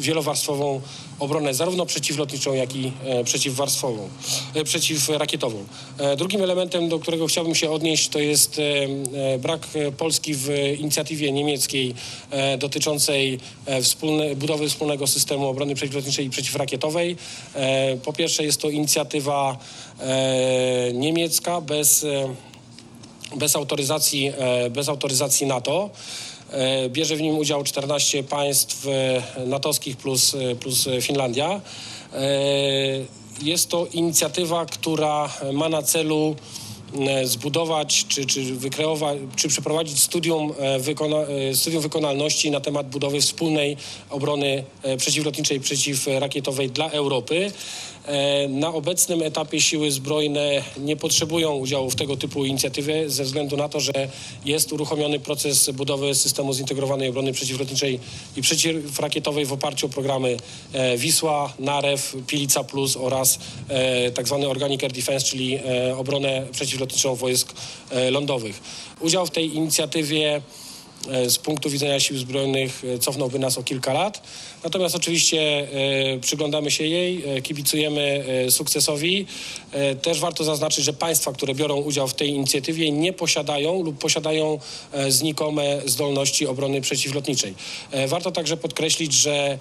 wielowarstwową 0.00 0.80
obronę 1.18 1.54
zarówno 1.54 1.86
przeciwlotniczą, 1.86 2.54
jak 2.54 2.76
i 2.76 2.92
e, 3.04 3.24
przeciwwarstwową, 3.24 4.08
e, 4.54 4.64
przeciwrakietową. 4.64 5.64
E, 5.98 6.16
drugim 6.16 6.42
elementem, 6.42 6.88
do 6.88 6.98
którego 6.98 7.26
chciałbym 7.26 7.54
się 7.54 7.70
odnieść, 7.70 8.08
to 8.08 8.18
jest 8.18 8.60
brak 9.38 9.66
Polski 9.98 10.34
w 10.34 10.48
inicjatywie 10.78 11.32
niemieckiej 11.32 11.94
dotyczącej 12.58 13.38
wspólne, 13.82 14.36
budowy 14.36 14.68
wspólnego 14.68 15.06
systemu 15.06 15.48
obrony 15.48 15.74
przeciwlotniczej 15.74 16.26
i 16.26 16.30
przeciwrakietowej. 16.30 17.16
Po 18.04 18.12
pierwsze 18.12 18.44
jest 18.44 18.60
to 18.60 18.70
inicjatywa 18.70 19.58
niemiecka 20.94 21.60
bez, 21.60 22.06
bez, 23.36 23.56
autoryzacji, 23.56 24.32
bez 24.70 24.88
autoryzacji 24.88 25.46
NATO. 25.46 25.90
E, 26.52 26.88
bierze 26.88 27.16
w 27.16 27.20
nim 27.20 27.38
udział 27.38 27.64
14 27.64 28.22
państw 28.22 28.86
e, 28.86 29.22
natowskich 29.46 29.96
plus, 29.96 30.34
e, 30.34 30.54
plus 30.54 30.88
Finlandia. 31.00 31.60
Jest 33.42 33.68
to 33.68 33.86
inicjatywa, 33.92 34.66
która 34.66 35.30
ma 35.52 35.68
na 35.68 35.82
celu 35.82 36.36
zbudować 37.24 38.04
czy, 38.08 38.26
czy 38.26 38.42
wykreować, 38.54 39.18
czy 39.36 39.48
przeprowadzić 39.48 40.02
studium, 40.02 40.52
wykona, 40.78 41.16
studium 41.54 41.82
wykonalności 41.82 42.50
na 42.50 42.60
temat 42.60 42.88
budowy 42.88 43.20
wspólnej 43.20 43.76
obrony 44.10 44.64
przeciwlotniczej, 44.98 45.60
przeciwrakietowej 45.60 46.70
dla 46.70 46.90
Europy. 46.90 47.52
E, 48.06 48.48
na 48.48 48.74
obecnym 48.74 49.22
etapie 49.22 49.60
siły 49.60 49.90
zbrojne 49.90 50.62
nie 50.78 50.96
potrzebują 50.96 51.52
udziału 51.54 51.90
w 51.90 51.96
tego 51.96 52.16
typu 52.16 52.44
inicjatywie 52.44 53.10
ze 53.10 53.24
względu 53.24 53.56
na 53.56 53.68
to, 53.68 53.80
że 53.80 53.92
jest 54.44 54.72
uruchomiony 54.72 55.18
proces 55.18 55.70
budowy 55.70 56.14
systemu 56.14 56.54
zintegrowanej 56.54 57.08
obrony 57.08 57.32
przeciwlotniczej 57.32 58.00
i 58.36 58.42
przeciwrakietowej 58.42 59.46
w 59.46 59.52
oparciu 59.52 59.86
o 59.86 59.88
programy 59.88 60.36
e, 60.72 60.96
Wisła, 60.96 61.52
Narew, 61.58 62.16
Pilica 62.26 62.64
Plus 62.64 62.96
oraz 62.96 63.38
e, 63.68 64.12
tzw. 64.12 64.38
Tak 64.40 64.50
Organic 64.50 64.82
Air 64.82 64.92
Defense, 64.92 65.26
czyli 65.26 65.58
obronę 65.96 66.46
przeciwlotniczą 66.52 67.14
wojsk 67.14 67.52
lądowych. 68.10 68.60
Udział 69.00 69.26
w 69.26 69.30
tej 69.30 69.56
inicjatywie 69.56 70.42
z 71.28 71.38
punktu 71.38 71.70
widzenia 71.70 72.00
sił 72.00 72.18
zbrojnych 72.18 72.82
cofnąłby 73.00 73.38
nas 73.38 73.58
o 73.58 73.62
kilka 73.62 73.92
lat. 73.92 74.22
Natomiast 74.66 74.94
oczywiście 74.96 75.68
e, 76.14 76.18
przyglądamy 76.20 76.70
się 76.70 76.84
jej, 76.84 77.22
e, 77.26 77.42
kibicujemy 77.42 78.24
e, 78.46 78.50
sukcesowi. 78.50 79.26
Też 80.02 80.20
warto 80.20 80.44
zaznaczyć, 80.44 80.84
że 80.84 80.92
państwa, 80.92 81.32
które 81.32 81.54
biorą 81.54 81.76
udział 81.76 82.08
w 82.08 82.14
tej 82.14 82.28
inicjatywie 82.28 82.92
nie 82.92 83.12
posiadają 83.12 83.82
lub 83.82 83.98
posiadają 83.98 84.58
znikome 85.08 85.80
zdolności 85.86 86.46
obrony 86.46 86.80
przeciwlotniczej. 86.80 87.54
Warto 88.06 88.32
także 88.32 88.56
podkreślić, 88.56 89.12
że 89.12 89.58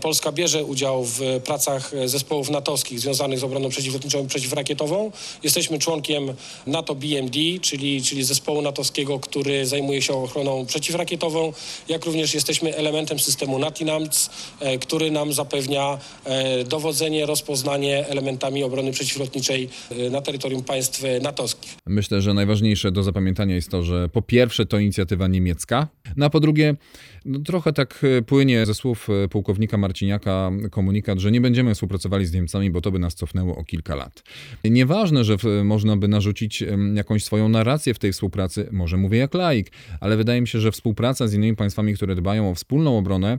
Polska 0.00 0.32
bierze 0.32 0.64
udział 0.64 1.04
w 1.04 1.20
pracach 1.44 1.92
zespołów 2.06 2.50
natowskich 2.50 3.00
związanych 3.00 3.38
z 3.38 3.44
obroną 3.44 3.68
przeciwlotniczą 3.68 4.24
i 4.24 4.26
przeciwrakietową. 4.26 5.12
Jesteśmy 5.42 5.78
członkiem 5.78 6.34
NATO 6.66 6.94
BMD, 6.94 7.38
czyli, 7.60 8.02
czyli 8.02 8.24
zespołu 8.24 8.62
natowskiego, 8.62 9.18
który 9.18 9.66
zajmuje 9.66 10.02
się 10.02 10.14
ochroną 10.14 10.66
przeciwrakietową, 10.82 11.52
jak 11.88 12.04
również 12.04 12.34
jesteśmy 12.34 12.76
elementem 12.76 13.18
systemu 13.18 13.58
NATINAMC, 13.58 14.30
E, 14.60 14.78
który 14.78 15.10
nam 15.10 15.32
zapewnia 15.32 15.98
e, 16.24 16.64
dowodzenie, 16.64 17.26
rozpoznanie 17.26 18.08
elementami 18.08 18.64
obrony 18.64 18.92
przeciwlotniczej 18.92 19.68
e, 19.90 20.10
na 20.10 20.20
terytorium 20.20 20.64
państw 20.64 21.02
natowskich. 21.22 21.74
Myślę, 21.86 22.22
że 22.22 22.34
najważniejsze 22.34 22.92
do 22.92 23.02
zapamiętania 23.02 23.54
jest 23.54 23.70
to, 23.70 23.82
że 23.82 24.08
po 24.08 24.22
pierwsze 24.22 24.66
to 24.66 24.78
inicjatywa 24.78 25.28
niemiecka, 25.28 25.88
no 26.16 26.26
a 26.26 26.30
po 26.30 26.40
drugie 26.40 26.76
no, 27.24 27.38
trochę 27.38 27.72
tak 27.72 28.02
płynie 28.26 28.66
ze 28.66 28.74
słów 28.74 29.08
pułkownika 29.30 29.76
Marciniaka 29.76 30.50
komunikat, 30.70 31.18
że 31.18 31.32
nie 31.32 31.40
będziemy 31.40 31.74
współpracowali 31.74 32.26
z 32.26 32.32
Niemcami, 32.32 32.70
bo 32.70 32.80
to 32.80 32.90
by 32.90 32.98
nas 32.98 33.14
cofnęło 33.14 33.56
o 33.56 33.64
kilka 33.64 33.94
lat. 33.94 34.22
Nieważne, 34.64 35.24
że 35.24 35.36
można 35.64 35.96
by 35.96 36.08
narzucić 36.08 36.64
jakąś 36.94 37.24
swoją 37.24 37.48
narrację 37.48 37.94
w 37.94 37.98
tej 37.98 38.12
współpracy, 38.12 38.68
może 38.72 38.96
mówię 38.96 39.18
jak 39.18 39.34
laik, 39.34 39.72
ale 40.00 40.16
wydaje 40.16 40.40
mi 40.40 40.48
się, 40.48 40.60
że 40.60 40.71
współpraca 40.72 41.28
z 41.28 41.34
innymi 41.34 41.56
państwami, 41.56 41.94
które 41.94 42.14
dbają 42.14 42.50
o 42.50 42.54
wspólną 42.54 42.98
obronę, 42.98 43.38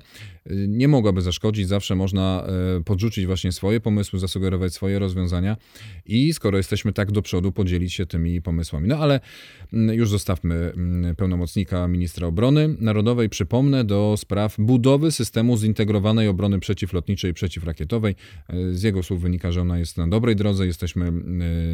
nie 0.68 0.88
mogłaby 0.88 1.22
zaszkodzić. 1.22 1.68
Zawsze 1.68 1.96
można 1.96 2.48
podrzucić 2.86 3.26
właśnie 3.26 3.52
swoje 3.52 3.80
pomysły, 3.80 4.20
zasugerować 4.20 4.74
swoje 4.74 5.00
rozwiązania 5.00 5.58
i 6.06 6.34
skoro 6.34 6.58
jesteśmy 6.58 6.94
tak 6.94 7.12
do 7.12 7.22
przodu, 7.22 7.52
podzielić 7.52 7.94
się 7.94 8.06
tymi 8.06 8.42
pomysłami. 8.42 8.88
No 8.88 8.98
ale 8.98 9.20
mm, 9.74 9.96
już 9.96 10.10
zostawmy 10.10 10.56
mm, 10.56 11.16
pełnomocnika 11.16 11.88
ministra 11.88 12.28
obrony 12.28 12.76
narodowej. 12.80 13.30
Przypomnę 13.30 13.84
do 13.84 14.16
spraw 14.18 14.56
budowy 14.60 15.12
systemu 15.12 15.58
zintegrowanej 15.58 16.28
obrony 16.28 16.60
przeciwlotniczej 16.60 17.32
i 17.32 17.34
przeciwrakietowej. 17.34 18.16
Z 18.72 18.84
jego 18.84 19.04
słów 19.04 19.22
wynika, 19.22 19.52
że 19.52 19.62
ona 19.62 19.80
jest 19.80 19.98
na 19.98 20.08
dobrej 20.08 20.36
drodze, 20.36 20.66
jesteśmy 20.66 21.12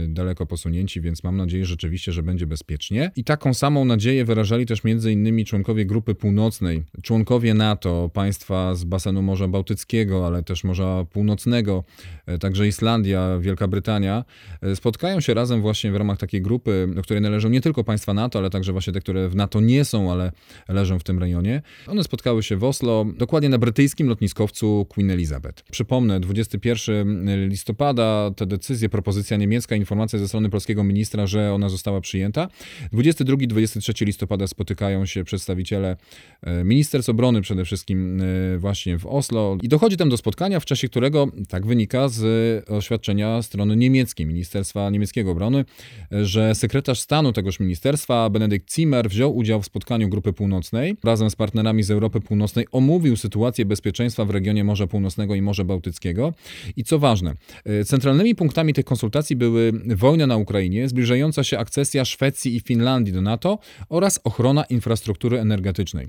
daleko 0.07 0.45
posunięci, 0.45 1.01
więc 1.01 1.23
mam 1.23 1.37
nadzieję 1.37 1.65
rzeczywiście, 1.65 2.11
że 2.11 2.23
będzie 2.23 2.47
bezpiecznie. 2.47 3.11
I 3.15 3.23
taką 3.23 3.53
samą 3.53 3.85
nadzieję 3.85 4.25
wyrażali 4.25 4.65
też 4.65 4.83
między 4.83 5.11
innymi 5.11 5.45
członkowie 5.45 5.85
Grupy 5.85 6.15
Północnej, 6.15 6.83
członkowie 7.03 7.53
NATO, 7.53 8.09
państwa 8.13 8.58
z 8.73 8.83
basenu 8.83 9.21
Morza 9.21 9.47
Bałtyckiego, 9.47 10.25
ale 10.27 10.43
też 10.43 10.63
Morza 10.63 11.05
Północnego, 11.11 11.83
e, 12.25 12.37
także 12.37 12.67
Islandia, 12.67 13.37
Wielka 13.39 13.67
Brytania, 13.67 14.25
e, 14.61 14.75
spotkają 14.75 15.19
się 15.19 15.33
razem 15.33 15.61
właśnie 15.61 15.91
w 15.91 15.95
ramach 15.95 16.17
takiej 16.17 16.41
grupy, 16.41 16.87
do 16.95 17.01
której 17.01 17.21
należą 17.21 17.49
nie 17.49 17.61
tylko 17.61 17.83
państwa 17.83 18.13
NATO, 18.13 18.39
ale 18.39 18.49
także 18.49 18.71
właśnie 18.71 18.93
te, 18.93 18.99
które 18.99 19.29
w 19.29 19.35
NATO 19.35 19.61
nie 19.61 19.85
są, 19.85 20.11
ale 20.11 20.31
leżą 20.67 20.99
w 20.99 21.03
tym 21.03 21.19
rejonie. 21.19 21.61
One 21.87 22.03
spotkały 22.03 22.43
się 22.43 22.57
w 22.57 22.63
Oslo, 22.63 23.05
dokładnie 23.17 23.49
na 23.49 23.57
brytyjskim 23.57 24.07
lotniskowcu 24.07 24.85
Queen 24.89 25.11
Elizabeth. 25.11 25.63
Przypomnę, 25.71 26.19
21 26.19 27.49
listopada 27.49 28.31
te 28.35 28.45
decyzje, 28.45 28.89
propozycja 28.89 29.37
niemiecka, 29.37 29.75
informacja 29.75 30.19
ze 30.19 30.27
strony 30.27 30.49
polskiego 30.49 30.83
ministra, 30.83 31.27
że 31.27 31.53
ona 31.53 31.69
została 31.69 32.01
przyjęta. 32.01 32.47
22-23 32.93 34.05
listopada 34.05 34.47
spotykają 34.47 35.05
się 35.05 35.23
przedstawiciele 35.23 35.97
e, 36.41 36.63
Ministerstw 36.63 37.09
Obrony 37.09 37.41
przede 37.41 37.65
wszystkim 37.65 38.21
właśnie 38.57 38.97
w 38.97 39.05
Oslo 39.05 39.57
i 39.61 39.67
dochodzi 39.67 39.97
tam 39.97 40.09
do 40.09 40.17
spotkania, 40.17 40.59
w 40.59 40.65
czasie 40.65 40.89
którego, 40.89 41.27
tak 41.47 41.65
wynika 41.65 42.07
z 42.07 42.69
oświadczenia 42.69 43.41
strony 43.41 43.75
niemieckiej, 43.75 44.25
Ministerstwa 44.25 44.89
Niemieckiego 44.89 45.31
Obrony, 45.31 45.65
że 46.11 46.55
sekretarz 46.55 46.99
stanu 46.99 47.33
tegoż 47.33 47.59
ministerstwa, 47.59 48.29
Benedykt 48.29 48.73
Zimmer, 48.73 49.09
wziął 49.09 49.37
udział 49.37 49.61
w 49.61 49.65
spotkaniu 49.65 50.09
Grupy 50.09 50.33
Północnej. 50.33 50.97
Razem 51.03 51.29
z 51.29 51.35
partnerami 51.35 51.83
z 51.83 51.91
Europy 51.91 52.21
Północnej 52.21 52.65
omówił 52.71 53.17
sytuację 53.17 53.65
bezpieczeństwa 53.65 54.25
w 54.25 54.29
regionie 54.29 54.63
Morza 54.63 54.87
Północnego 54.87 55.35
i 55.35 55.41
Morza 55.41 55.63
Bałtyckiego. 55.63 56.33
I 56.75 56.83
co 56.83 56.99
ważne, 56.99 57.33
e, 57.65 57.85
centralnymi 57.85 58.35
punktami 58.35 58.73
tych 58.73 58.85
konsultacji 58.85 59.35
były 59.35 59.71
wojna 59.95 60.27
na 60.27 60.37
Ukrainie, 60.37 60.89
zbliżająca 60.89 61.43
się 61.43 61.59
akcesja 61.59 62.05
Szwecji 62.05 62.55
i 62.55 62.59
Finlandii 62.59 63.13
do 63.13 63.21
NATO 63.21 63.59
oraz 63.89 64.19
ochrona 64.23 64.63
infrastruktury 64.63 65.39
energetycznej. 65.39 66.07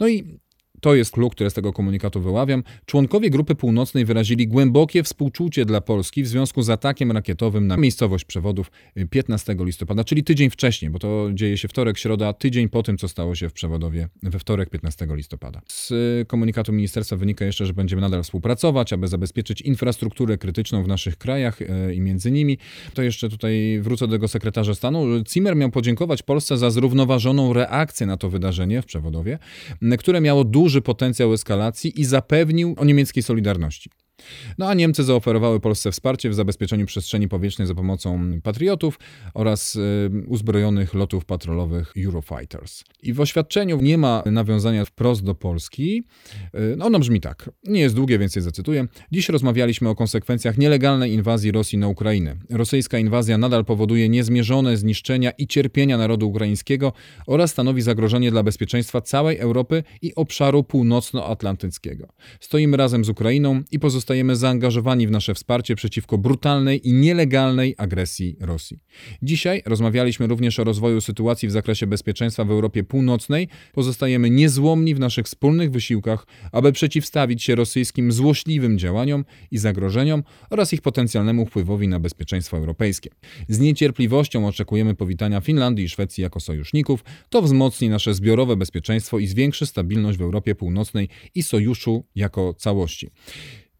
No 0.00 0.08
i 0.08 0.24
to 0.80 0.94
jest 0.94 1.12
klucz, 1.12 1.32
który 1.32 1.50
z 1.50 1.54
tego 1.54 1.72
komunikatu 1.72 2.20
wyławiam. 2.20 2.62
Członkowie 2.86 3.30
Grupy 3.30 3.54
Północnej 3.54 4.04
wyrazili 4.04 4.48
głębokie 4.48 5.02
współczucie 5.02 5.64
dla 5.64 5.80
Polski 5.80 6.22
w 6.22 6.28
związku 6.28 6.62
z 6.62 6.70
atakiem 6.70 7.12
rakietowym 7.12 7.66
na 7.66 7.76
miejscowość 7.76 8.24
przewodów 8.24 8.70
15 9.10 9.56
listopada, 9.58 10.04
czyli 10.04 10.24
tydzień 10.24 10.50
wcześniej, 10.50 10.90
bo 10.90 10.98
to 10.98 11.28
dzieje 11.32 11.58
się 11.58 11.68
wtorek, 11.68 11.98
środa, 11.98 12.32
tydzień 12.32 12.68
po 12.68 12.82
tym, 12.82 12.98
co 12.98 13.08
stało 13.08 13.34
się 13.34 13.48
w 13.48 13.52
przewodowie 13.52 14.08
we 14.22 14.38
wtorek 14.38 14.70
15 14.70 15.06
listopada. 15.10 15.60
Z 15.68 15.92
komunikatu 16.28 16.72
ministerstwa 16.72 17.16
wynika 17.16 17.44
jeszcze, 17.44 17.66
że 17.66 17.72
będziemy 17.72 18.02
nadal 18.02 18.22
współpracować, 18.22 18.92
aby 18.92 19.08
zabezpieczyć 19.08 19.60
infrastrukturę 19.60 20.38
krytyczną 20.38 20.82
w 20.82 20.88
naszych 20.88 21.16
krajach 21.16 21.62
e, 21.62 21.94
i 21.94 22.00
między 22.00 22.30
nimi. 22.30 22.58
To 22.94 23.02
jeszcze 23.02 23.28
tutaj 23.28 23.78
wrócę 23.82 24.06
do 24.06 24.12
tego 24.12 24.28
sekretarza 24.28 24.74
stanu. 24.74 25.06
Zimmer 25.32 25.56
miał 25.56 25.70
podziękować 25.70 26.22
Polsce 26.22 26.58
za 26.58 26.70
zrównoważoną 26.70 27.52
reakcję 27.52 28.06
na 28.06 28.16
to 28.16 28.30
wydarzenie 28.30 28.82
w 28.82 28.86
przewodowie, 28.86 29.38
które 29.98 30.20
miało 30.20 30.44
duży 30.44 30.69
duży 30.70 30.82
potencjał 30.82 31.32
eskalacji 31.32 32.00
i 32.00 32.04
zapewnił 32.04 32.74
o 32.78 32.84
niemieckiej 32.84 33.22
solidarności. 33.22 33.90
No 34.58 34.68
a 34.68 34.74
Niemcy 34.74 35.04
zaoferowały 35.04 35.60
Polsce 35.60 35.92
wsparcie 35.92 36.30
w 36.30 36.34
zabezpieczeniu 36.34 36.86
przestrzeni 36.86 37.28
powietrznej 37.28 37.68
za 37.68 37.74
pomocą 37.74 38.40
patriotów 38.42 38.98
oraz 39.34 39.76
y, 39.76 40.10
uzbrojonych 40.26 40.94
lotów 40.94 41.24
patrolowych 41.24 41.94
Eurofighters. 42.06 42.84
I 43.02 43.12
w 43.12 43.20
oświadczeniu 43.20 43.78
nie 43.82 43.98
ma 43.98 44.22
nawiązania 44.26 44.84
wprost 44.84 45.24
do 45.24 45.34
Polski. 45.34 46.04
Y, 46.54 46.82
ono 46.82 46.98
brzmi 46.98 47.20
tak. 47.20 47.50
Nie 47.64 47.80
jest 47.80 47.94
długie, 47.94 48.18
więc 48.18 48.36
je 48.36 48.42
zacytuję. 48.42 48.86
Dziś 49.12 49.28
rozmawialiśmy 49.28 49.88
o 49.88 49.94
konsekwencjach 49.94 50.58
nielegalnej 50.58 51.12
inwazji 51.12 51.52
Rosji 51.52 51.78
na 51.78 51.88
Ukrainę. 51.88 52.36
Rosyjska 52.50 52.98
inwazja 52.98 53.38
nadal 53.38 53.64
powoduje 53.64 54.08
niezmierzone 54.08 54.76
zniszczenia 54.76 55.30
i 55.30 55.46
cierpienia 55.46 55.98
narodu 55.98 56.28
ukraińskiego 56.28 56.92
oraz 57.26 57.50
stanowi 57.50 57.82
zagrożenie 57.82 58.30
dla 58.30 58.42
bezpieczeństwa 58.42 59.00
całej 59.00 59.38
Europy 59.38 59.82
i 60.02 60.14
obszaru 60.14 60.64
północnoatlantyckiego. 60.64 62.08
Stoimy 62.40 62.76
razem 62.76 63.04
z 63.04 63.08
Ukrainą 63.08 63.62
i 63.70 63.78
pozostajemy 63.78 64.09
pozostajemy 64.10 64.36
zaangażowani 64.36 65.06
w 65.06 65.10
nasze 65.10 65.34
wsparcie 65.34 65.76
przeciwko 65.76 66.18
brutalnej 66.18 66.88
i 66.88 66.92
nielegalnej 66.92 67.74
agresji 67.78 68.36
Rosji. 68.40 68.78
Dzisiaj 69.22 69.62
rozmawialiśmy 69.66 70.26
również 70.26 70.58
o 70.58 70.64
rozwoju 70.64 71.00
sytuacji 71.00 71.48
w 71.48 71.50
zakresie 71.50 71.86
bezpieczeństwa 71.86 72.44
w 72.44 72.50
Europie 72.50 72.84
Północnej. 72.84 73.48
Pozostajemy 73.72 74.30
niezłomni 74.30 74.94
w 74.94 74.98
naszych 74.98 75.26
wspólnych 75.26 75.70
wysiłkach, 75.70 76.26
aby 76.52 76.72
przeciwstawić 76.72 77.42
się 77.42 77.54
rosyjskim 77.54 78.12
złośliwym 78.12 78.78
działaniom 78.78 79.24
i 79.50 79.58
zagrożeniom 79.58 80.22
oraz 80.50 80.72
ich 80.72 80.82
potencjalnemu 80.82 81.46
wpływowi 81.46 81.88
na 81.88 82.00
bezpieczeństwo 82.00 82.56
europejskie. 82.56 83.10
Z 83.48 83.58
niecierpliwością 83.60 84.46
oczekujemy 84.46 84.94
powitania 84.94 85.40
Finlandii 85.40 85.84
i 85.84 85.88
Szwecji 85.88 86.22
jako 86.22 86.40
sojuszników. 86.40 87.04
To 87.28 87.42
wzmocni 87.42 87.88
nasze 87.88 88.14
zbiorowe 88.14 88.56
bezpieczeństwo 88.56 89.18
i 89.18 89.26
zwiększy 89.26 89.66
stabilność 89.66 90.18
w 90.18 90.22
Europie 90.22 90.54
Północnej 90.54 91.08
i 91.34 91.42
sojuszu 91.42 92.04
jako 92.14 92.54
całości. 92.54 93.10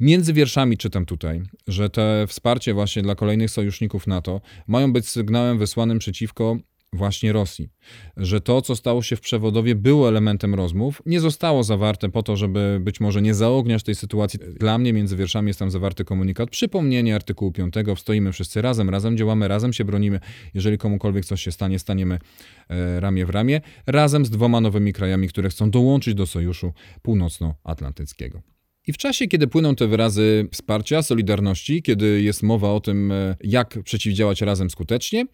Między 0.01 0.33
wierszami 0.33 0.77
czytam 0.77 1.07
tutaj, 1.07 1.43
że 1.69 1.91
te 1.91 2.27
wsparcie 2.27 2.75
właśnie 2.75 3.03
dla 3.03 3.15
kolejnych 3.15 3.51
sojuszników 3.51 4.07
NATO 4.07 4.41
mają 4.67 4.93
być 4.93 5.09
sygnałem 5.09 5.59
wysłanym 5.59 5.99
przeciwko 5.99 6.57
właśnie 6.93 7.33
Rosji. 7.33 7.69
Że 8.17 8.41
to, 8.41 8.63
co 8.63 8.77
stało 8.77 9.03
się 9.03 9.17
w 9.17 9.21
przewodowie, 9.21 9.75
było 9.75 10.09
elementem 10.09 10.55
rozmów, 10.55 11.03
nie 11.07 11.21
zostało 11.21 11.65
zawarte 11.65 12.09
po 12.09 12.23
to, 12.23 12.37
żeby 12.37 12.79
być 12.81 13.01
może 13.01 13.23
nie 13.23 13.35
zaogniać 13.35 13.83
tej 13.83 13.95
sytuacji. 13.95 14.41
Dla 14.61 14.79
mnie 14.79 14.93
między 14.93 15.17
wierszami 15.17 15.49
jest 15.49 15.59
tam 15.59 15.71
zawarty 15.71 16.05
komunikat, 16.05 16.51
przypomnienie 16.51 17.15
artykułu 17.15 17.53
5, 17.53 17.75
stoimy 17.97 18.33
wszyscy 18.33 18.63
razem, 18.63 18.91
razem 18.91 19.17
działamy, 19.17 19.49
razem 19.49 19.73
się 19.73 19.85
bronimy. 19.85 20.21
Jeżeli 20.55 20.79
komukolwiek 20.79 21.25
coś 21.25 21.43
się 21.43 21.53
stanie, 21.53 21.79
staniemy 21.79 22.19
e, 22.69 23.01
ramię 23.01 23.27
w 23.27 23.31
ramię, 23.31 23.61
razem 23.87 24.27
z 24.27 24.31
dwoma 24.31 24.61
nowymi 24.61 24.93
krajami, 24.93 25.29
które 25.29 25.49
chcą 25.49 25.71
dołączyć 25.71 26.15
do 26.15 26.27
Sojuszu 26.27 26.73
Północnoatlantyckiego. 27.03 28.43
I 28.87 28.93
w 28.93 28.97
czasie, 28.97 29.27
kiedy 29.27 29.47
płyną 29.47 29.75
te 29.75 29.87
wyrazy 29.87 30.49
wsparcia, 30.53 31.03
solidarności, 31.03 31.83
kiedy 31.83 32.23
jest 32.23 32.43
mowa 32.43 32.73
o 32.73 32.81
tym, 32.81 33.13
e, 33.13 33.37
jak 33.45 33.79
przeciwdziałać 33.85 34.41
razem 34.41 34.71
skutecznie, 34.71 35.27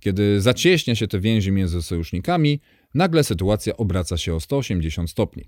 kiedy 0.00 0.40
zacieśnia 0.40 0.94
się 0.94 1.08
te 1.08 1.20
więzi 1.20 1.52
między 1.52 1.82
sojusznikami, 1.82 2.60
nagle 2.94 3.24
sytuacja 3.24 3.76
obraca 3.76 4.18
się 4.18 4.34
o 4.34 4.40
180 4.40 5.10
stopni. 5.10 5.44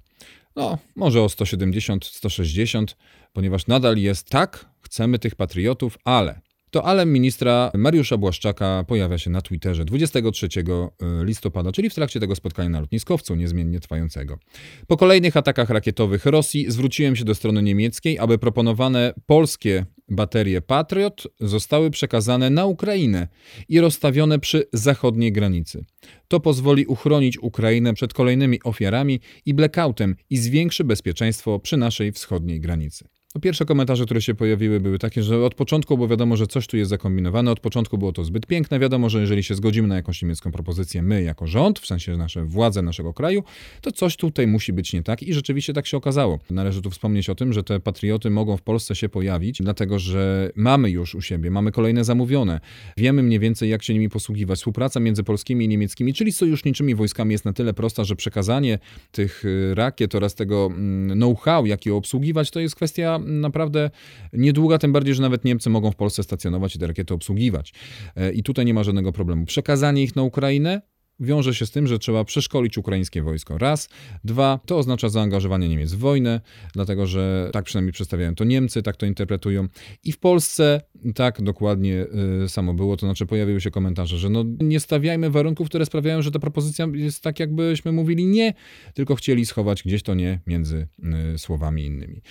No, 0.57 0.79
może 0.97 1.23
o 1.23 1.29
170, 1.29 2.05
160, 2.05 2.97
ponieważ 3.33 3.67
nadal 3.67 3.97
jest 3.97 4.29
tak, 4.29 4.67
chcemy 4.83 5.19
tych 5.19 5.35
patriotów, 5.35 5.99
ale 6.05 6.41
to 6.77 6.85
ale 6.85 7.07
ministra 7.07 7.71
Mariusza 7.75 8.17
Błaszczaka 8.17 8.85
pojawia 8.89 9.19
się 9.19 9.31
na 9.31 9.41
Twitterze 9.41 9.85
23 9.85 10.49
e, 10.59 11.25
listopada, 11.25 11.73
czyli 11.73 11.91
w 11.91 11.95
trakcie 11.95 12.21
tego 12.21 12.37
spotkania 12.37 12.69
na 12.69 12.81
lotniskowcu 12.81 13.35
niezmiennie 13.35 13.81
trwającego. 13.81 14.39
Po 14.87 14.97
kolejnych 14.97 15.37
atakach 15.37 15.71
rakietowych 15.71 16.27
Rosji 16.27 16.71
zwróciłem 16.71 17.17
się 17.17 17.25
do 17.25 17.35
strony 17.35 17.63
niemieckiej, 17.63 18.19
aby 18.19 18.39
proponowane 18.39 19.15
polskie 19.27 19.87
baterie 20.09 20.61
Patriot 20.61 21.27
zostały 21.41 21.91
przekazane 21.91 22.51
na 22.51 22.67
Ukrainę 22.67 23.29
i 23.69 23.81
rozstawione 23.81 24.39
przy 24.39 24.69
zachodniej 24.73 25.33
granicy. 25.33 25.85
To 26.29 26.41
pozwoli 26.41 26.87
uchronić 26.87 27.39
Ukrainę 27.39 27.95
przed 27.95 28.15
kolejnymi 28.15 28.63
ofiarami 28.63 29.21
i 29.47 29.55
blackoutem 29.55 30.17
i 30.31 30.37
zwiększy 30.37 30.85
bezpieczeństwo 30.85 31.59
przy 31.59 31.77
naszej 31.77 32.13
wschodniej 32.13 32.61
granicy. 32.61 33.09
No, 33.37 33.41
pierwsze 33.41 33.65
komentarze, 33.65 34.05
które 34.05 34.23
się 34.23 34.35
pojawiły, 34.35 34.81
były 34.81 34.99
takie, 34.99 35.23
że 35.23 35.45
od 35.45 35.55
początku 35.55 35.97
było 35.97 36.09
wiadomo, 36.09 36.37
że 36.37 36.47
coś 36.47 36.67
tu 36.67 36.77
jest 36.77 36.91
zakombinowane, 36.91 37.51
od 37.51 37.61
początku 37.61 37.99
było 37.99 38.13
to 38.13 38.25
zbyt 38.25 38.47
piękne. 38.47 38.79
Wiadomo, 38.79 39.11
że 39.11 39.21
jeżeli 39.21 39.43
się 39.43 39.55
zgodzimy 39.55 39.89
na 39.89 39.97
jakąś 39.97 40.23
niemiecką 40.23 40.53
propozycję, 40.53 41.03
my 41.03 41.23
jako 41.23 41.47
rząd, 41.47 41.79
w 41.79 41.87
sensie 41.87 42.17
nasze 42.17 42.45
władze 42.45 42.83
naszego 42.83 43.15
kraju, 43.15 43.43
to 43.81 43.93
coś 43.93 44.17
tutaj 44.17 44.47
musi 44.47 44.73
być 44.73 44.93
nie 44.93 45.03
tak 45.03 45.23
i 45.23 45.35
rzeczywiście 45.35 45.73
tak 45.73 45.87
się 45.87 45.97
okazało. 45.97 46.39
Należy 46.51 46.83
tu 46.83 46.91
wspomnieć 46.91 47.31
o 47.31 47.35
tym, 47.35 47.53
że 47.53 47.63
te 47.63 47.81
patrioty 47.81 48.31
mogą 48.31 48.57
w 48.57 48.63
Polsce 48.63 48.95
się 48.95 49.09
pojawić, 49.09 49.59
dlatego 49.63 49.99
że 49.99 50.51
mamy 50.55 50.91
już 50.91 51.15
u 51.15 51.21
siebie, 51.21 51.51
mamy 51.51 51.73
kolejne 51.73 52.05
zamówione, 52.05 52.61
wiemy 52.97 53.23
mniej 53.23 53.39
więcej, 53.39 53.71
jak 53.71 53.83
się 53.83 53.95
nimi 53.95 54.09
posługiwać. 54.09 54.59
Współpraca 54.59 55.01
między 55.01 55.25
polskimi 55.25 55.65
i 55.65 55.69
niemieckimi, 55.69 56.15
czyli 56.15 56.33
sojuszniczymi 56.33 56.95
wojskami 56.95 57.33
jest 57.33 57.45
na 57.45 57.53
tyle 57.53 57.75
prosta, 57.75 58.05
że 58.05 58.17
przekazanie 58.17 58.79
tych 59.13 59.45
y, 59.45 59.75
rakiet 59.75 60.15
oraz 60.15 60.35
tego 60.35 60.67
mm, 60.67 61.19
know-how, 61.19 61.67
jak 61.67 61.87
je 61.87 61.95
obsługiwać, 61.95 62.51
to 62.51 62.61
jest 62.61 62.77
kwestia 62.77 63.21
naprawdę 63.27 63.91
niedługa, 64.33 64.79
tym 64.79 64.93
bardziej, 64.93 65.15
że 65.15 65.23
nawet 65.23 65.45
Niemcy 65.45 65.71
mogą 65.71 65.91
w 65.91 65.97
Polsce 65.97 66.23
stacjonować 66.23 66.77
i 66.77 66.79
te 66.79 66.87
rakiety 66.87 67.15
obsługiwać. 67.15 67.73
E, 68.17 68.33
I 68.33 68.43
tutaj 68.43 68.65
nie 68.65 68.75
ma 68.75 68.85
żadnego 68.85 69.13
problemu. 69.13 69.47
Przekazanie 69.47 70.03
ich 70.03 70.17
na 70.17 70.23
Ukrainę 70.23 70.83
wiąże 71.21 71.55
się 71.55 71.67
z 71.67 71.71
tym, 71.71 71.87
że 71.87 71.99
trzeba 71.99 72.25
przeszkolić 72.25 72.79
ukraińskie 72.79 73.23
wojsko. 73.23 73.59
Raz. 73.59 73.89
Dwa, 74.25 74.61
to 74.67 74.79
oznacza 74.79 75.09
zaangażowanie 75.09 75.69
Niemiec 75.69 75.93
w 75.93 75.99
wojnę, 75.99 76.41
dlatego 76.73 77.07
że 77.07 77.51
tak 77.53 77.65
przynajmniej 77.65 77.93
przedstawiają 77.93 78.35
to 78.35 78.45
Niemcy, 78.45 78.83
tak 78.83 78.97
to 78.97 79.07
interpretują. 79.07 79.69
I 80.05 80.13
w 80.13 80.19
Polsce 80.19 80.81
tak 81.15 81.43
dokładnie 81.43 82.07
y, 82.45 82.49
samo 82.49 82.75
było, 82.75 82.97
to 82.97 83.07
znaczy 83.07 83.27
pojawiły 83.27 83.61
się 83.61 83.71
komentarze, 83.71 84.19
że 84.19 84.31
no 84.31 84.45
nie 84.61 84.81
stawiajmy 84.81 85.31
warunków, 85.31 85.69
które 85.69 85.87
sprawiają, 85.87 86.23
że 86.23 86.31
ta 86.31 86.39
propozycja 86.39 86.87
jest 86.93 87.23
tak, 87.23 87.41
jakbyśmy 87.41 87.93
mówili 87.93 88.27
nie, 88.27 88.55
tylko 88.95 89.15
chcieli 89.15 89.47
schować 89.47 89.83
gdzieś 89.83 90.03
to 90.03 90.15
nie 90.15 90.41
między 90.47 90.89
y, 91.35 91.39
słowami 91.39 91.85
innymi. 91.85 92.23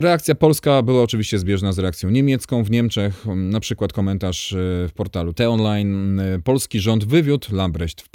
Reakcja 0.00 0.34
polska 0.34 0.82
była 0.82 1.02
oczywiście 1.02 1.38
zbieżna 1.38 1.72
z 1.72 1.78
reakcją 1.78 2.10
niemiecką 2.10 2.64
w 2.64 2.70
Niemczech. 2.70 3.26
Na 3.36 3.60
przykład 3.60 3.92
komentarz 3.92 4.52
y, 4.52 4.86
w 4.88 4.92
portalu 4.94 5.32
T-Online. 5.32 6.20
Polski 6.44 6.80
rząd 6.80 7.04
wywiódł 7.04 7.54
Lambrecht 7.54 8.00
w 8.00 8.08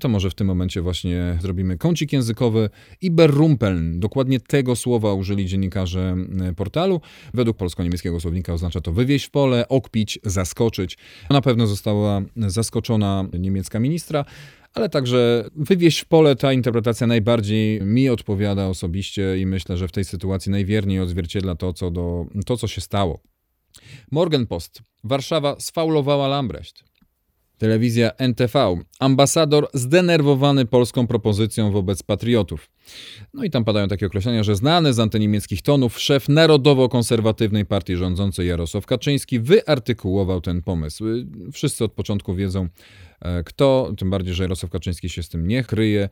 To 0.00 0.08
może 0.08 0.30
w 0.30 0.34
tym 0.34 0.46
momencie 0.46 0.82
właśnie 0.82 1.38
zrobimy 1.42 1.78
kącik 1.78 2.12
językowy. 2.12 2.70
Iberrumpeln. 3.00 4.00
Dokładnie 4.00 4.40
tego 4.40 4.76
słowa 4.76 5.14
użyli 5.14 5.46
dziennikarze 5.46 6.16
portalu. 6.56 7.00
Według 7.34 7.56
polsko-niemieckiego 7.56 8.20
słownika 8.20 8.52
oznacza 8.52 8.80
to 8.80 8.92
wywieźć 8.92 9.26
w 9.26 9.30
pole, 9.30 9.68
okpić, 9.68 10.18
zaskoczyć. 10.24 10.98
Na 11.30 11.40
pewno 11.40 11.66
została 11.66 12.22
zaskoczona 12.36 13.24
niemiecka 13.38 13.80
ministra, 13.80 14.24
ale 14.74 14.88
także 14.88 15.44
wywieźć 15.56 16.00
w 16.00 16.04
pole 16.04 16.36
ta 16.36 16.52
interpretacja 16.52 17.06
najbardziej 17.06 17.82
mi 17.82 18.08
odpowiada 18.08 18.66
osobiście 18.66 19.38
i 19.38 19.46
myślę, 19.46 19.76
że 19.76 19.88
w 19.88 19.92
tej 19.92 20.04
sytuacji 20.04 20.52
najwierniej 20.52 21.00
odzwierciedla 21.00 21.54
to, 21.54 21.72
co, 21.72 21.90
do, 21.90 22.26
to, 22.46 22.56
co 22.56 22.68
się 22.68 22.80
stało. 22.80 23.20
Morgenpost. 24.10 24.82
Warszawa 25.04 25.56
sfaulowała 25.60 26.28
Lambrecht. 26.28 26.87
Telewizja 27.58 28.10
NTV. 28.10 28.76
Ambasador 28.98 29.68
zdenerwowany 29.74 30.66
polską 30.66 31.06
propozycją 31.06 31.72
wobec 31.72 32.02
patriotów. 32.02 32.70
No 33.34 33.44
i 33.44 33.50
tam 33.50 33.64
padają 33.64 33.88
takie 33.88 34.06
określenia, 34.06 34.42
że 34.42 34.56
znany 34.56 34.92
z 34.92 34.98
antyniemieckich 35.00 35.62
tonów 35.62 36.00
szef 36.00 36.28
narodowo-konserwatywnej 36.28 37.64
partii 37.64 37.96
rządzącej 37.96 38.48
Jarosław 38.48 38.86
Kaczyński 38.86 39.40
wyartykułował 39.40 40.40
ten 40.40 40.62
pomysł. 40.62 41.04
Wszyscy 41.52 41.84
od 41.84 41.92
początku 41.92 42.34
wiedzą, 42.34 42.68
e, 43.20 43.44
kto, 43.44 43.92
tym 43.98 44.10
bardziej, 44.10 44.34
że 44.34 44.44
Jarosław 44.44 44.72
Kaczyński 44.72 45.08
się 45.08 45.22
z 45.22 45.28
tym 45.28 45.48
nie 45.48 45.64
kryje, 45.64 46.08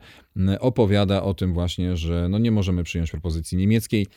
opowiada 0.59 1.23
o 1.23 1.33
tym 1.33 1.53
właśnie, 1.53 1.97
że 1.97 2.27
no 2.29 2.37
nie 2.37 2.51
możemy 2.51 2.83
przyjąć 2.83 3.11
propozycji 3.11 3.57
niemieckiej. 3.57 4.07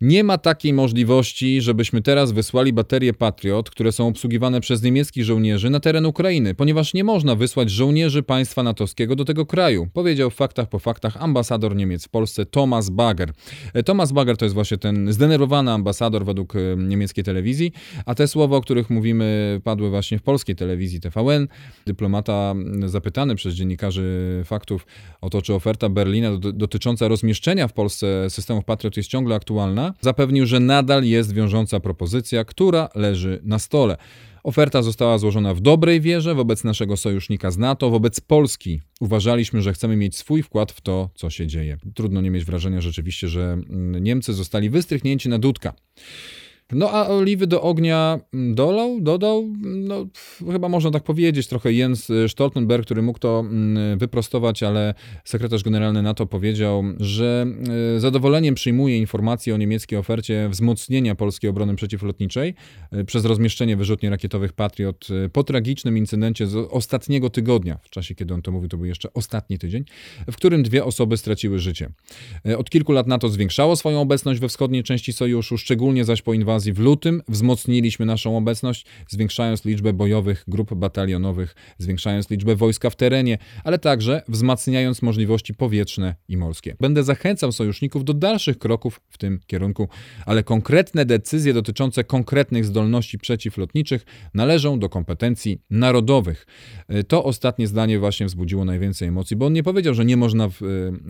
Nie 0.00 0.24
ma 0.24 0.38
takiej 0.38 0.72
możliwości, 0.72 1.60
żebyśmy 1.60 2.02
teraz 2.02 2.32
wysłali 2.32 2.72
baterie 2.72 3.12
Patriot, 3.14 3.70
które 3.70 3.92
są 3.92 4.08
obsługiwane 4.08 4.60
przez 4.60 4.82
niemieckich 4.82 5.24
żołnierzy 5.24 5.70
na 5.70 5.80
teren 5.80 6.06
Ukrainy, 6.06 6.54
ponieważ 6.54 6.94
nie 6.94 7.04
można 7.04 7.34
wysłać 7.34 7.70
żołnierzy 7.70 8.22
państwa 8.22 8.62
natowskiego 8.62 9.16
do 9.16 9.24
tego 9.24 9.46
kraju, 9.46 9.86
powiedział 9.92 10.30
w 10.30 10.34
faktach 10.34 10.68
po 10.68 10.78
faktach 10.78 11.16
ambasador 11.16 11.76
Niemiec 11.76 12.06
w 12.06 12.08
Polsce 12.08 12.46
Thomas 12.46 12.90
Bager. 12.90 13.32
E, 13.74 13.82
Thomas 13.82 14.12
Bager 14.12 14.36
to 14.36 14.44
jest 14.44 14.54
właśnie 14.54 14.78
ten 14.78 15.12
zdenerwowany 15.12 15.70
ambasador 15.70 16.24
według 16.24 16.56
e, 16.56 16.58
niemieckiej 16.76 17.24
telewizji, 17.24 17.72
a 18.06 18.14
te 18.14 18.28
słowa, 18.28 18.56
o 18.56 18.60
których 18.60 18.90
mówimy, 18.90 19.60
padły 19.64 19.90
właśnie 19.90 20.18
w 20.18 20.22
polskiej 20.22 20.56
telewizji 20.56 21.00
TVN. 21.00 21.48
Dyplomata 21.86 22.54
zapytany 22.86 23.34
przez 23.34 23.54
dziennikarzy 23.54 24.42
faktów 24.44 24.86
o 25.20 25.30
to, 25.30 25.42
czy 25.42 25.54
oferta 25.54 25.88
Berlina 25.88 26.30
dotycząca 26.36 27.08
rozmieszczenia 27.08 27.68
w 27.68 27.72
Polsce 27.72 28.30
systemów 28.30 28.64
Patriot 28.64 28.96
jest 28.96 29.08
ciągle 29.08 29.34
aktualna, 29.34 29.89
zapewnił, 30.00 30.46
że 30.46 30.60
nadal 30.60 31.04
jest 31.04 31.34
wiążąca 31.34 31.80
propozycja, 31.80 32.44
która 32.44 32.88
leży 32.94 33.40
na 33.44 33.58
stole. 33.58 33.96
Oferta 34.42 34.82
została 34.82 35.18
złożona 35.18 35.54
w 35.54 35.60
dobrej 35.60 36.00
wierze 36.00 36.34
wobec 36.34 36.64
naszego 36.64 36.96
sojusznika 36.96 37.50
z 37.50 37.58
NATO, 37.58 37.90
wobec 37.90 38.20
Polski. 38.20 38.80
Uważaliśmy, 39.00 39.62
że 39.62 39.72
chcemy 39.72 39.96
mieć 39.96 40.16
swój 40.16 40.42
wkład 40.42 40.72
w 40.72 40.80
to, 40.80 41.10
co 41.14 41.30
się 41.30 41.46
dzieje. 41.46 41.76
Trudno 41.94 42.20
nie 42.20 42.30
mieć 42.30 42.44
wrażenia 42.44 42.80
rzeczywiście, 42.80 43.28
że 43.28 43.42
mm, 43.42 44.04
Niemcy 44.04 44.32
zostali 44.32 44.70
wystrychnięci 44.70 45.28
na 45.28 45.38
dudka. 45.38 45.74
No 46.72 46.90
a 46.90 47.08
oliwy 47.08 47.46
do 47.46 47.62
ognia 47.62 48.20
mm, 48.34 48.54
dolał, 48.54 49.00
dodał, 49.00 49.52
no 49.62 50.06
chyba 50.52 50.68
można 50.68 50.90
tak 50.90 51.02
powiedzieć, 51.02 51.46
trochę 51.46 51.72
Jens 51.72 52.08
Stoltenberg, 52.28 52.84
który 52.84 53.02
mógł 53.02 53.18
to 53.18 53.40
mm, 53.40 53.98
wyprostować, 53.98 54.62
ale 54.62 54.94
sekretarz 55.24 55.62
generalny 55.62 56.02
NATO 56.02 56.26
powiedział, 56.26 56.84
że 57.00 57.46
e, 57.96 58.00
zadowoleniem 58.00 58.54
przyjmuje 58.54 58.98
informacje 58.98 59.54
o 59.54 59.56
niemieckiej 59.56 59.98
ofercie 59.98 60.48
wzmocnienia 60.48 61.14
polskiej 61.14 61.50
obrony 61.50 61.74
przeciwlotniczej 61.74 62.54
e, 62.92 63.04
przez 63.04 63.24
rozmieszczenie 63.24 63.76
wyrzutni 63.76 64.08
rakietowych 64.08 64.52
Patriot 64.52 65.08
po 65.32 65.44
tragicznym 65.44 65.98
incydencie 65.98 66.46
z 66.46 66.56
ostatniego 66.56 67.30
tygodnia, 67.30 67.78
w 67.82 67.90
czasie 67.90 68.14
kiedy 68.14 68.34
on 68.34 68.42
to 68.42 68.52
mówił, 68.52 68.68
to 68.68 68.76
był 68.76 68.86
jeszcze 68.86 69.12
ostatni 69.12 69.58
tydzień, 69.58 69.84
w 70.30 70.36
którym 70.36 70.62
dwie 70.62 70.84
osoby 70.84 71.16
straciły 71.16 71.58
życie. 71.58 71.90
Od 72.58 72.70
kilku 72.70 72.92
lat 72.92 73.06
NATO 73.06 73.28
zwiększało 73.28 73.76
swoją 73.76 74.00
obecność 74.00 74.40
we 74.40 74.48
wschodniej 74.48 74.82
części 74.82 75.12
sojuszu, 75.12 75.58
szczególnie 75.58 76.04
zaś 76.04 76.22
po 76.22 76.34
inwazji 76.34 76.59
inwazji 76.60 76.72
w 76.72 76.78
lutym 76.78 77.22
wzmocniliśmy 77.28 78.06
naszą 78.06 78.36
obecność, 78.36 78.86
zwiększając 79.08 79.64
liczbę 79.64 79.92
bojowych 79.92 80.44
grup 80.48 80.74
batalionowych, 80.74 81.54
zwiększając 81.78 82.30
liczbę 82.30 82.56
wojska 82.56 82.90
w 82.90 82.96
terenie, 82.96 83.38
ale 83.64 83.78
także 83.78 84.22
wzmacniając 84.28 85.02
możliwości 85.02 85.54
powietrzne 85.54 86.14
i 86.28 86.36
morskie. 86.36 86.76
Będę 86.80 87.02
zachęcał 87.02 87.52
sojuszników 87.52 88.04
do 88.04 88.14
dalszych 88.14 88.58
kroków 88.58 89.00
w 89.08 89.18
tym 89.18 89.40
kierunku, 89.46 89.88
ale 90.26 90.42
konkretne 90.42 91.04
decyzje 91.04 91.54
dotyczące 91.54 92.04
konkretnych 92.04 92.64
zdolności 92.64 93.18
przeciwlotniczych 93.18 94.04
należą 94.34 94.78
do 94.78 94.88
kompetencji 94.88 95.62
narodowych. 95.70 96.46
To 97.08 97.24
ostatnie 97.24 97.66
zdanie 97.66 97.98
właśnie 97.98 98.26
wzbudziło 98.26 98.64
najwięcej 98.64 99.08
emocji, 99.08 99.36
bo 99.36 99.46
on 99.46 99.52
nie 99.52 99.62
powiedział, 99.62 99.94
że 99.94 100.04
nie 100.04 100.16
można 100.16 100.44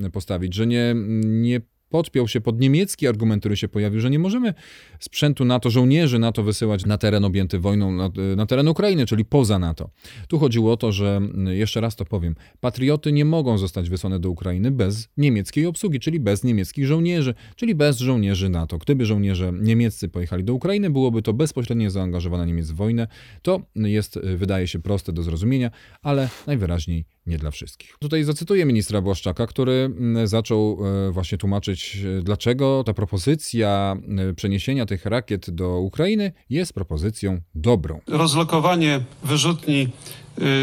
e, 0.04 0.10
postawić, 0.10 0.54
że 0.54 0.66
nie, 0.66 0.94
nie 1.24 1.60
podpiął 1.90 2.28
się 2.28 2.40
pod 2.40 2.60
niemiecki 2.60 3.06
argument, 3.06 3.42
który 3.42 3.56
się 3.56 3.68
pojawił, 3.68 4.00
że 4.00 4.10
nie 4.10 4.18
możemy 4.18 4.54
sprzętu 5.00 5.44
NATO, 5.44 5.70
żołnierzy 5.70 6.18
NATO 6.18 6.42
wysyłać 6.42 6.86
na 6.86 6.98
teren 6.98 7.24
objęty 7.24 7.58
wojną, 7.58 7.92
na, 7.92 8.10
na, 8.36 8.46
teren 8.46 8.68
Ukrainy, 8.68 9.06
czyli 9.06 9.24
poza 9.24 9.58
NATO. 9.58 9.90
Tu 10.28 10.38
chodziło 10.38 10.72
o 10.72 10.76
to, 10.76 10.92
że, 10.92 11.20
jeszcze 11.46 11.80
raz 11.80 11.96
to 11.96 12.04
powiem, 12.04 12.34
patrioty 12.60 13.12
nie 13.12 13.24
mogą 13.24 13.58
zostać 13.58 13.90
wysłane 13.90 14.18
do 14.18 14.30
Ukrainy 14.30 14.70
bez 14.70 15.08
niemieckiej 15.16 15.66
obsługi, 15.66 16.00
czyli 16.00 16.20
bez 16.20 16.44
niemieckich 16.44 16.86
żołnierzy, 16.86 17.34
czyli 17.56 17.74
bez 17.74 17.98
żołnierzy 17.98 18.48
NATO. 18.48 18.78
Gdyby 18.78 19.06
żołnierze 19.06 19.52
niemieccy 19.60 20.08
pojechali 20.08 20.44
do 20.44 20.54
Ukrainy, 20.54 20.90
byłoby 20.90 21.22
to 21.22 21.32
bezpośrednie 21.32 21.90
zaangażowanie 21.90 22.40
Niemiec 22.46 22.70
w 22.70 22.74
wojnę. 22.74 23.08
To 23.42 23.60
jest, 23.74 24.18
wydaje 24.36 24.68
się, 24.68 24.78
proste 24.78 25.12
do 25.12 25.22
zrozumienia, 25.22 25.70
ale 26.02 26.28
najwyraźniej 26.46 27.04
nie 27.26 27.38
dla 27.38 27.50
wszystkich. 27.50 27.96
Tutaj 27.98 28.24
zacytuję 28.24 28.64
ministra 28.64 29.02
Błaszczaka, 29.02 29.46
który 29.46 29.72
mm, 29.72 30.26
zaczął 30.26 30.78
właśnie 31.10 31.38
tłumaczyć, 31.38 31.79
dlaczego 32.22 32.84
ta 32.86 32.94
propozycja 32.94 33.96
e, 34.30 34.34
przeniesienia 34.34 34.86
tych 34.86 35.06
rakiet 35.06 35.50
do 35.50 35.78
Ukrainy 35.78 36.32
jest 36.50 36.72
propozycją 36.72 37.40
dobrą. 37.54 38.00
Rozlokowanie 38.06 39.00
wyrzutni 39.24 39.88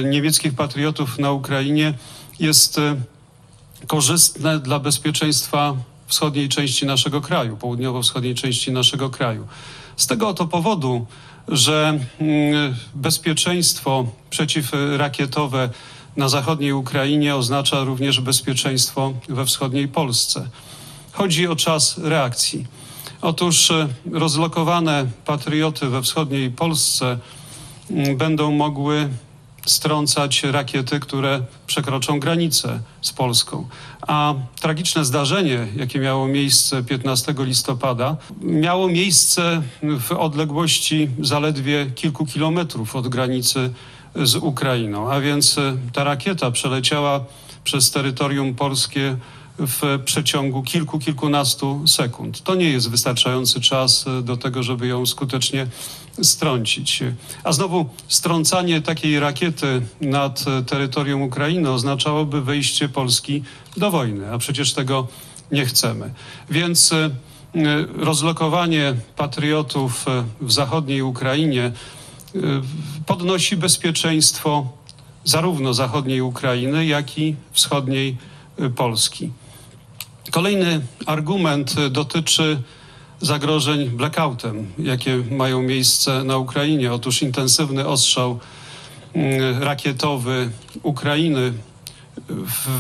niemieckich 0.04 0.54
patriotów 0.54 1.20
na 1.20 1.32
Ukrainie 1.32 1.94
jest 2.40 2.80
korzystne 3.88 4.60
dla 4.60 4.80
bezpieczeństwa 4.80 5.76
wschodniej 6.08 6.50
części 6.50 6.86
naszego 6.86 7.22
kraju, 7.22 7.58
południowo-wschodniej 7.58 8.36
części 8.36 8.72
naszego 8.72 9.10
kraju. 9.10 9.48
Z 9.98 10.08
tego 10.08 10.28
oto 10.28 10.48
powodu, 10.48 11.06
że 11.48 12.00
mm, 12.20 12.76
bezpieczeństwo 12.96 14.08
przeciwrakietowe 14.30 15.70
na 16.18 16.30
zachodniej 16.30 16.74
Ukrainie 16.74 17.36
oznacza 17.36 17.84
również 17.84 18.22
bezpieczeństwo 18.22 19.14
we 19.30 19.46
wschodniej 19.46 19.88
Polsce. 19.88 20.50
Chodzi 21.18 21.48
o 21.48 21.56
czas 21.56 21.98
reakcji. 21.98 22.66
Otóż 23.22 23.72
e, 23.72 23.88
rozlokowane 24.12 25.06
patrioty 25.26 25.90
we 25.90 26.02
wschodniej 26.02 26.52
Polsce 26.52 27.18
mm, 27.92 28.18
będą 28.18 28.52
mogły 28.52 29.10
strącać 29.66 30.44
rakiety, 30.44 31.00
które 31.00 31.42
przekroczą 31.68 32.20
granicę 32.20 32.80
z 33.02 33.14
Polską. 33.14 33.68
A 34.08 34.34
tragiczne 34.62 35.06
zdarzenie, 35.06 35.68
jakie 35.76 36.00
miało 36.00 36.28
miejsce 36.28 36.84
15 36.84 37.34
listopada, 37.38 38.18
miało 38.42 38.88
miejsce 38.88 39.62
w 40.00 40.12
odległości 40.12 41.10
zaledwie 41.20 41.92
kilku 41.96 42.26
kilometrów 42.26 42.96
od 42.96 43.08
granicy 43.08 43.74
z 44.16 44.36
Ukrainą. 44.36 45.12
A 45.12 45.20
więc 45.20 45.58
e, 45.58 45.78
ta 45.94 46.04
rakieta 46.04 46.52
przeleciała 46.52 47.26
przez 47.64 47.92
terytorium 47.92 48.56
polskie 48.56 49.18
w 49.60 50.00
przeciągu 50.06 50.64
kilku, 50.64 51.00
kilkunastu 51.00 51.88
sekund. 51.88 52.44
To 52.44 52.56
nie 52.56 52.70
jest 52.70 52.90
wystarczający 52.90 53.62
czas 53.62 54.06
e, 54.08 54.22
do 54.22 54.38
tego, 54.38 54.64
żeby 54.64 54.88
ją 54.88 55.06
skutecznie 55.06 55.68
strącić. 56.22 57.04
A 57.44 57.52
znowu 57.52 57.90
strącanie 58.08 58.82
takiej 58.82 59.20
rakiety 59.20 59.82
nad 60.02 60.46
e, 60.48 60.64
terytorium 60.64 61.22
Ukrainy 61.22 61.72
oznaczałoby 61.72 62.42
wejście 62.42 62.90
Polski 62.90 63.44
do 63.78 63.92
wojny, 63.92 64.32
a 64.32 64.38
przecież 64.38 64.74
tego 64.74 65.08
nie 65.52 65.66
chcemy. 65.66 66.14
Więc 66.50 66.94
rozlokowanie 67.96 68.94
patriotów 69.16 70.06
w 70.42 70.52
zachodniej 70.52 71.02
Ukrainie 71.02 71.72
podnosi 73.06 73.58
bezpieczeństwo 73.58 74.68
zarówno 75.24 75.74
zachodniej 75.74 76.22
Ukrainy, 76.22 76.86
jak 76.86 77.18
i 77.18 77.36
wschodniej 77.52 78.18
Polski. 78.76 79.32
Kolejny 80.32 80.82
argument 81.06 81.76
dotyczy 81.90 82.62
zagrożeń 83.22 83.90
blackoutem, 83.90 84.68
jakie 84.80 85.24
mają 85.32 85.62
miejsce 85.62 86.24
na 86.24 86.38
Ukrainie. 86.38 86.94
Otóż 86.94 87.22
intensywny 87.22 87.88
ostrzał 87.88 88.40
mm, 89.14 89.64
rakietowy 89.64 90.50
Ukrainy 90.84 91.54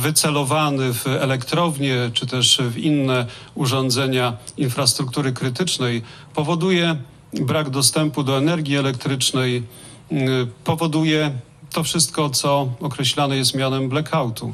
wycelowany 0.02 0.94
w 0.94 1.08
elektrownie 1.08 2.12
czy 2.14 2.28
też 2.28 2.62
w 2.62 2.78
inne 2.78 3.26
urządzenia 3.56 4.38
infrastruktury 4.58 5.32
krytycznej 5.32 6.02
powoduje 6.34 6.96
brak 7.34 7.70
dostępu 7.70 8.24
do 8.24 8.38
energii 8.38 8.78
elektrycznej, 8.78 9.64
mm, 10.12 10.48
powoduje 10.64 11.32
to 11.74 11.84
wszystko, 11.84 12.30
co 12.30 12.70
określane 12.82 13.38
jest 13.38 13.56
mianem 13.56 13.90
blackoutu. 13.90 14.54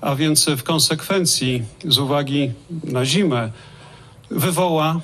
A 0.00 0.14
więc 0.14 0.46
w 0.46 0.62
konsekwencji, 0.62 1.62
z 1.84 1.98
uwagi 1.98 2.52
na 2.84 3.04
zimę, 3.04 3.50
wywoła 4.30 5.00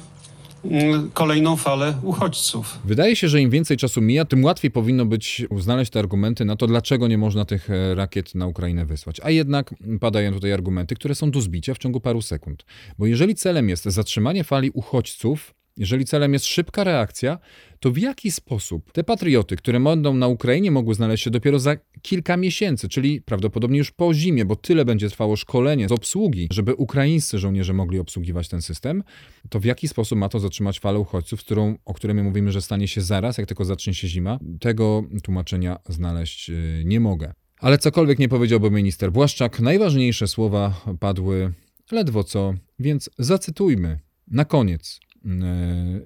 Mm, 0.70 1.10
kolejną 1.10 1.56
falę 1.56 1.94
uchodźców. 2.02 2.78
Wydaje 2.84 3.16
się, 3.16 3.28
że 3.28 3.40
im 3.40 3.50
więcej 3.50 3.76
czasu 3.76 4.00
mija, 4.00 4.24
tym 4.24 4.44
łatwiej 4.44 4.70
powinno 4.70 5.04
być 5.04 5.46
znaleźć 5.58 5.92
te 5.92 5.98
argumenty 5.98 6.44
na 6.44 6.56
to, 6.56 6.66
dlaczego 6.66 7.08
nie 7.08 7.18
można 7.18 7.44
tych 7.44 7.70
e, 7.70 7.94
rakiet 7.94 8.34
na 8.34 8.46
Ukrainę 8.46 8.86
wysłać. 8.86 9.20
A 9.22 9.30
jednak 9.30 9.74
padają 10.00 10.32
tutaj 10.32 10.52
argumenty, 10.52 10.94
które 10.94 11.14
są 11.14 11.30
do 11.30 11.40
zbicia 11.40 11.74
w 11.74 11.78
ciągu 11.78 12.00
paru 12.00 12.22
sekund. 12.22 12.64
Bo 12.98 13.06
jeżeli 13.06 13.34
celem 13.34 13.68
jest 13.68 13.84
zatrzymanie 13.84 14.44
fali 14.44 14.70
uchodźców, 14.70 15.54
jeżeli 15.76 16.04
celem 16.04 16.32
jest 16.32 16.46
szybka 16.46 16.84
reakcja, 16.84 17.38
to 17.80 17.90
w 17.90 17.98
jaki 17.98 18.30
sposób 18.30 18.92
te 18.92 19.04
patrioty, 19.04 19.56
które 19.56 19.80
będą 19.80 20.14
na 20.14 20.28
Ukrainie, 20.28 20.70
mogły 20.70 20.94
znaleźć 20.94 21.24
się 21.24 21.30
dopiero 21.30 21.58
za 21.58 21.76
kilka 22.02 22.36
miesięcy, 22.36 22.88
czyli 22.88 23.22
prawdopodobnie 23.22 23.78
już 23.78 23.90
po 23.90 24.14
zimie, 24.14 24.44
bo 24.44 24.56
tyle 24.56 24.84
będzie 24.84 25.08
trwało 25.08 25.36
szkolenie 25.36 25.88
z 25.88 25.92
obsługi, 25.92 26.48
żeby 26.52 26.74
ukraińscy 26.74 27.38
żołnierze 27.38 27.72
mogli 27.72 27.98
obsługiwać 27.98 28.48
ten 28.48 28.62
system, 28.62 29.02
to 29.50 29.60
w 29.60 29.64
jaki 29.64 29.88
sposób 29.88 30.18
ma 30.18 30.28
to 30.28 30.40
zatrzymać 30.40 30.80
falę 30.80 30.98
uchodźców, 30.98 31.40
którą, 31.40 31.76
o 31.84 31.94
której 31.94 32.16
my 32.16 32.22
mówimy, 32.22 32.52
że 32.52 32.62
stanie 32.62 32.88
się 32.88 33.00
zaraz, 33.00 33.38
jak 33.38 33.46
tylko 33.46 33.64
zacznie 33.64 33.94
się 33.94 34.08
zima? 34.08 34.38
Tego 34.60 35.04
tłumaczenia 35.22 35.76
znaleźć 35.88 36.50
y, 36.50 36.82
nie 36.86 37.00
mogę. 37.00 37.32
Ale 37.60 37.78
cokolwiek 37.78 38.18
nie 38.18 38.28
powiedziałby 38.28 38.70
minister 38.70 39.12
Błaszczak, 39.12 39.60
najważniejsze 39.60 40.28
słowa 40.28 40.80
padły 41.00 41.52
ledwo 41.92 42.24
co, 42.24 42.54
więc 42.78 43.10
zacytujmy 43.18 43.98
na 44.28 44.44
koniec 44.44 45.00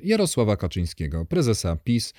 Jarosława 0.02 0.56
Kaczyńskiego, 0.56 1.24
prezesa 1.24 1.76
PiS, 1.85 2.14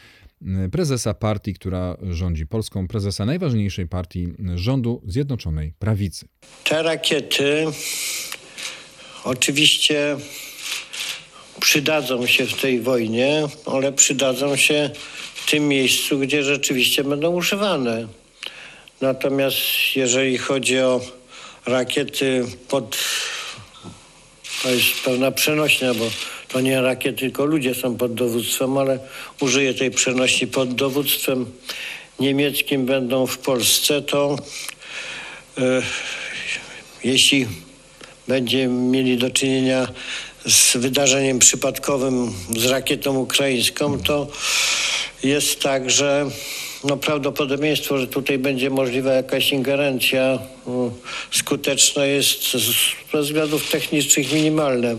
e, 0.66 0.70
prezesa 0.70 1.14
partii, 1.14 1.54
która 1.54 1.98
rządzi 2.10 2.48
Polską, 2.48 2.88
prezesa 2.88 3.26
najważniejszej 3.26 3.88
partii 3.88 4.28
rządu 4.56 5.02
Zjednoczonej 5.08 5.74
Prawicy. 5.80 6.28
Te 6.64 6.84
rakiety 6.84 7.66
oczywiście 9.24 10.18
przydadzą 11.60 12.26
się 12.26 12.46
w 12.46 12.62
tej 12.62 12.82
wojnie, 12.82 13.44
ale 13.66 13.94
przydadzą 13.94 14.56
się 14.56 14.90
w 15.36 15.52
tym 15.52 15.68
miejscu, 15.68 16.20
gdzie 16.20 16.44
rzeczywiście 16.44 17.04
będą 17.04 17.32
używane. 17.32 18.08
Natomiast 19.02 19.58
jeżeli 19.96 20.38
chodzi 20.38 20.80
o 20.80 21.02
rakiety 21.66 22.46
pod. 22.68 22.98
To 24.64 24.70
jest 24.70 25.02
pewna 25.06 25.32
przenośnia, 25.32 25.94
bo 25.94 26.06
to 26.52 26.62
nie 26.62 26.82
rakiety, 26.82 27.20
tylko 27.20 27.46
ludzie 27.46 27.76
są 27.76 27.96
pod 27.96 28.14
dowództwem, 28.14 28.78
ale 28.78 29.00
użyję 29.40 29.74
tej 29.74 29.92
przenośni 29.92 30.48
pod 30.48 30.74
dowództwem 30.74 31.46
niemieckim 32.20 32.86
będą 32.86 33.28
w 33.28 33.38
Polsce, 33.38 34.02
to 34.02 34.36
e, 35.58 35.82
jeśli 37.04 37.48
będziemy 38.28 38.74
mieli 38.74 39.18
do 39.18 39.30
czynienia 39.30 39.88
z 40.46 40.78
wydarzeniem 40.78 41.40
przypadkowym 41.40 42.34
z 42.58 42.66
rakietą 42.66 43.18
ukraińską, 43.18 44.00
to 44.00 44.28
jest 45.24 45.60
tak, 45.60 45.90
że 45.90 46.26
no, 46.84 46.98
prawdopodobieństwo, 46.98 47.98
że 47.98 48.08
tutaj 48.08 48.38
będzie 48.38 48.70
możliwa 48.70 49.14
jakaś 49.14 49.52
ingerencja 49.52 50.40
skuteczna 51.32 52.06
jest 52.06 52.52
ze 53.14 53.22
względów 53.22 53.70
technicznych 53.70 54.34
minimalne. 54.34 54.96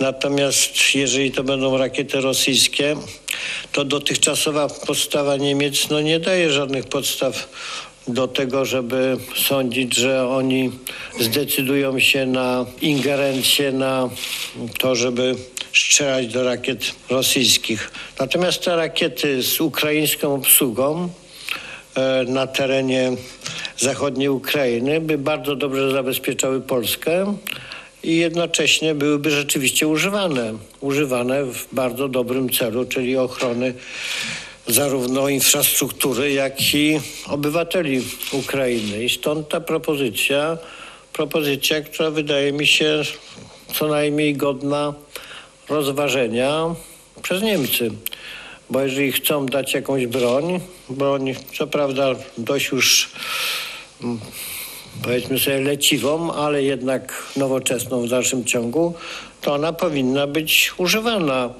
Natomiast 0.00 0.94
jeżeli 0.94 1.32
to 1.32 1.44
będą 1.44 1.78
rakiety 1.78 2.20
rosyjskie, 2.20 2.96
to 3.72 3.84
dotychczasowa 3.84 4.68
postawa 4.68 5.36
Niemiec 5.36 5.88
no, 5.90 6.00
nie 6.00 6.20
daje 6.20 6.50
żadnych 6.50 6.84
podstaw 6.84 7.48
do 8.08 8.28
tego, 8.28 8.64
żeby 8.64 9.16
sądzić, 9.36 9.96
że 9.96 10.28
oni 10.28 10.70
zdecydują 11.20 11.98
się 11.98 12.26
na 12.26 12.66
ingerencję, 12.80 13.72
na 13.72 14.10
to, 14.78 14.94
żeby 14.94 15.34
strzelać 15.74 16.26
do 16.26 16.44
rakiet 16.44 16.94
rosyjskich. 17.10 17.90
Natomiast 18.18 18.64
te 18.64 18.76
rakiety 18.76 19.42
z 19.42 19.60
ukraińską 19.60 20.34
obsługą 20.34 21.08
e, 21.94 22.24
na 22.28 22.46
terenie 22.46 23.12
zachodniej 23.78 24.28
Ukrainy 24.28 25.00
by 25.00 25.18
bardzo 25.18 25.56
dobrze 25.56 25.90
zabezpieczały 25.90 26.60
Polskę 26.60 27.36
i 28.04 28.16
jednocześnie 28.16 28.94
byłyby 28.94 29.30
rzeczywiście 29.30 29.88
używane. 29.88 30.54
Używane 30.80 31.44
w 31.44 31.66
bardzo 31.72 32.08
dobrym 32.08 32.50
celu, 32.50 32.84
czyli 32.84 33.16
ochrony 33.16 33.74
zarówno 34.66 35.28
infrastruktury, 35.28 36.32
jak 36.32 36.74
i 36.74 37.00
obywateli 37.26 38.02
Ukrainy. 38.32 39.04
I 39.04 39.10
stąd 39.10 39.48
ta 39.48 39.60
propozycja, 39.60 40.58
propozycja, 41.12 41.80
która 41.80 42.10
wydaje 42.10 42.52
mi 42.52 42.66
się 42.66 43.02
co 43.74 43.88
najmniej 43.88 44.36
godna 44.36 44.94
rozważenia 45.68 46.74
przez 47.22 47.42
Niemcy. 47.42 47.90
Bo 48.70 48.80
jeżeli 48.80 49.12
chcą 49.12 49.46
dać 49.46 49.74
jakąś 49.74 50.06
broń, 50.06 50.60
broń 50.88 51.34
co 51.58 51.66
prawda 51.66 52.14
dość 52.38 52.68
już 52.68 53.08
powiedzmy 55.02 55.38
sobie 55.38 55.60
leciwą, 55.60 56.32
ale 56.32 56.62
jednak 56.62 57.22
nowoczesną 57.36 58.02
w 58.02 58.08
dalszym 58.08 58.44
ciągu, 58.44 58.94
to 59.40 59.54
ona 59.54 59.72
powinna 59.72 60.26
być 60.26 60.72
używana, 60.76 61.50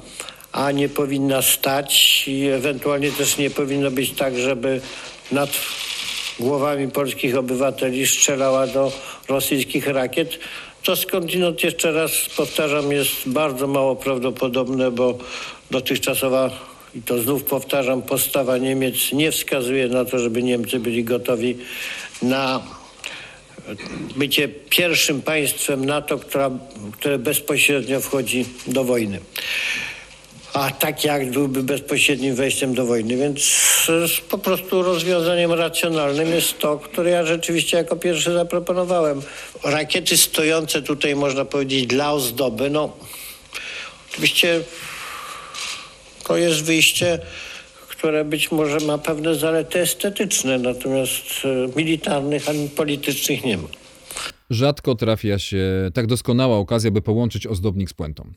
a 0.52 0.70
nie 0.70 0.88
powinna 0.88 1.42
stać 1.42 2.24
i 2.28 2.46
ewentualnie 2.46 3.12
też 3.12 3.38
nie 3.38 3.50
powinno 3.50 3.90
być 3.90 4.12
tak, 4.12 4.38
żeby 4.38 4.80
nad 5.32 5.50
głowami 6.40 6.88
polskich 6.88 7.36
obywateli 7.36 8.06
strzelała 8.06 8.66
do 8.66 8.92
rosyjskich 9.28 9.86
rakiet. 9.86 10.38
To 10.82 10.96
skądinąd 10.96 11.62
jeszcze 11.62 11.92
raz 11.92 12.12
powtarzam 12.36 12.92
jest 12.92 13.12
bardzo 13.26 13.66
mało 13.66 13.96
prawdopodobne, 13.96 14.90
bo 14.90 15.18
dotychczasowa 15.70 16.50
i 16.94 17.02
to 17.02 17.18
znów 17.18 17.44
powtarzam, 17.44 18.02
postawa 18.02 18.58
Niemiec 18.58 19.12
nie 19.12 19.32
wskazuje 19.32 19.88
na 19.88 20.04
to, 20.04 20.18
żeby 20.18 20.42
Niemcy 20.42 20.80
byli 20.80 21.04
gotowi 21.04 21.56
na 22.22 22.62
bycie 24.16 24.48
pierwszym 24.48 25.22
państwem 25.22 25.84
NATO, 25.84 26.18
która, 26.18 26.50
które 26.92 27.18
bezpośrednio 27.18 28.00
wchodzi 28.00 28.44
do 28.66 28.84
wojny. 28.84 29.20
A 30.52 30.70
taki 30.70 31.08
akt 31.08 31.26
byłby 31.26 31.62
bezpośrednim 31.62 32.34
wejściem 32.34 32.74
do 32.74 32.86
wojny, 32.86 33.16
więc 33.16 33.66
po 34.30 34.38
prostu 34.38 34.82
rozwiązaniem 34.82 35.52
racjonalnym 35.52 36.34
jest 36.34 36.58
to, 36.58 36.78
które 36.78 37.10
ja 37.10 37.26
rzeczywiście 37.26 37.76
jako 37.76 37.96
pierwszy 37.96 38.32
zaproponowałem. 38.32 39.22
Rakiety 39.62 40.16
stojące 40.16 40.82
tutaj, 40.82 41.16
można 41.16 41.44
powiedzieć, 41.44 41.86
dla 41.86 42.12
ozdoby, 42.12 42.70
no 42.70 42.96
oczywiście 44.10 44.60
to 46.24 46.36
jest 46.36 46.64
wyjście 46.64 47.18
które 48.04 48.24
być 48.24 48.52
może 48.52 48.86
ma 48.86 48.98
pewne 48.98 49.34
zalety 49.34 49.80
estetyczne, 49.80 50.58
natomiast 50.58 51.24
e, 51.44 51.78
militarnych 51.78 52.48
ani 52.48 52.68
politycznych 52.68 53.44
nie 53.44 53.56
ma. 53.56 53.68
Rzadko 54.50 54.94
trafia 54.94 55.38
się 55.38 55.90
tak 55.94 56.06
doskonała 56.06 56.56
okazja, 56.56 56.90
by 56.90 57.02
połączyć 57.02 57.46
ozdobnik 57.46 57.90
z 57.90 57.94
puentą. 57.94 58.32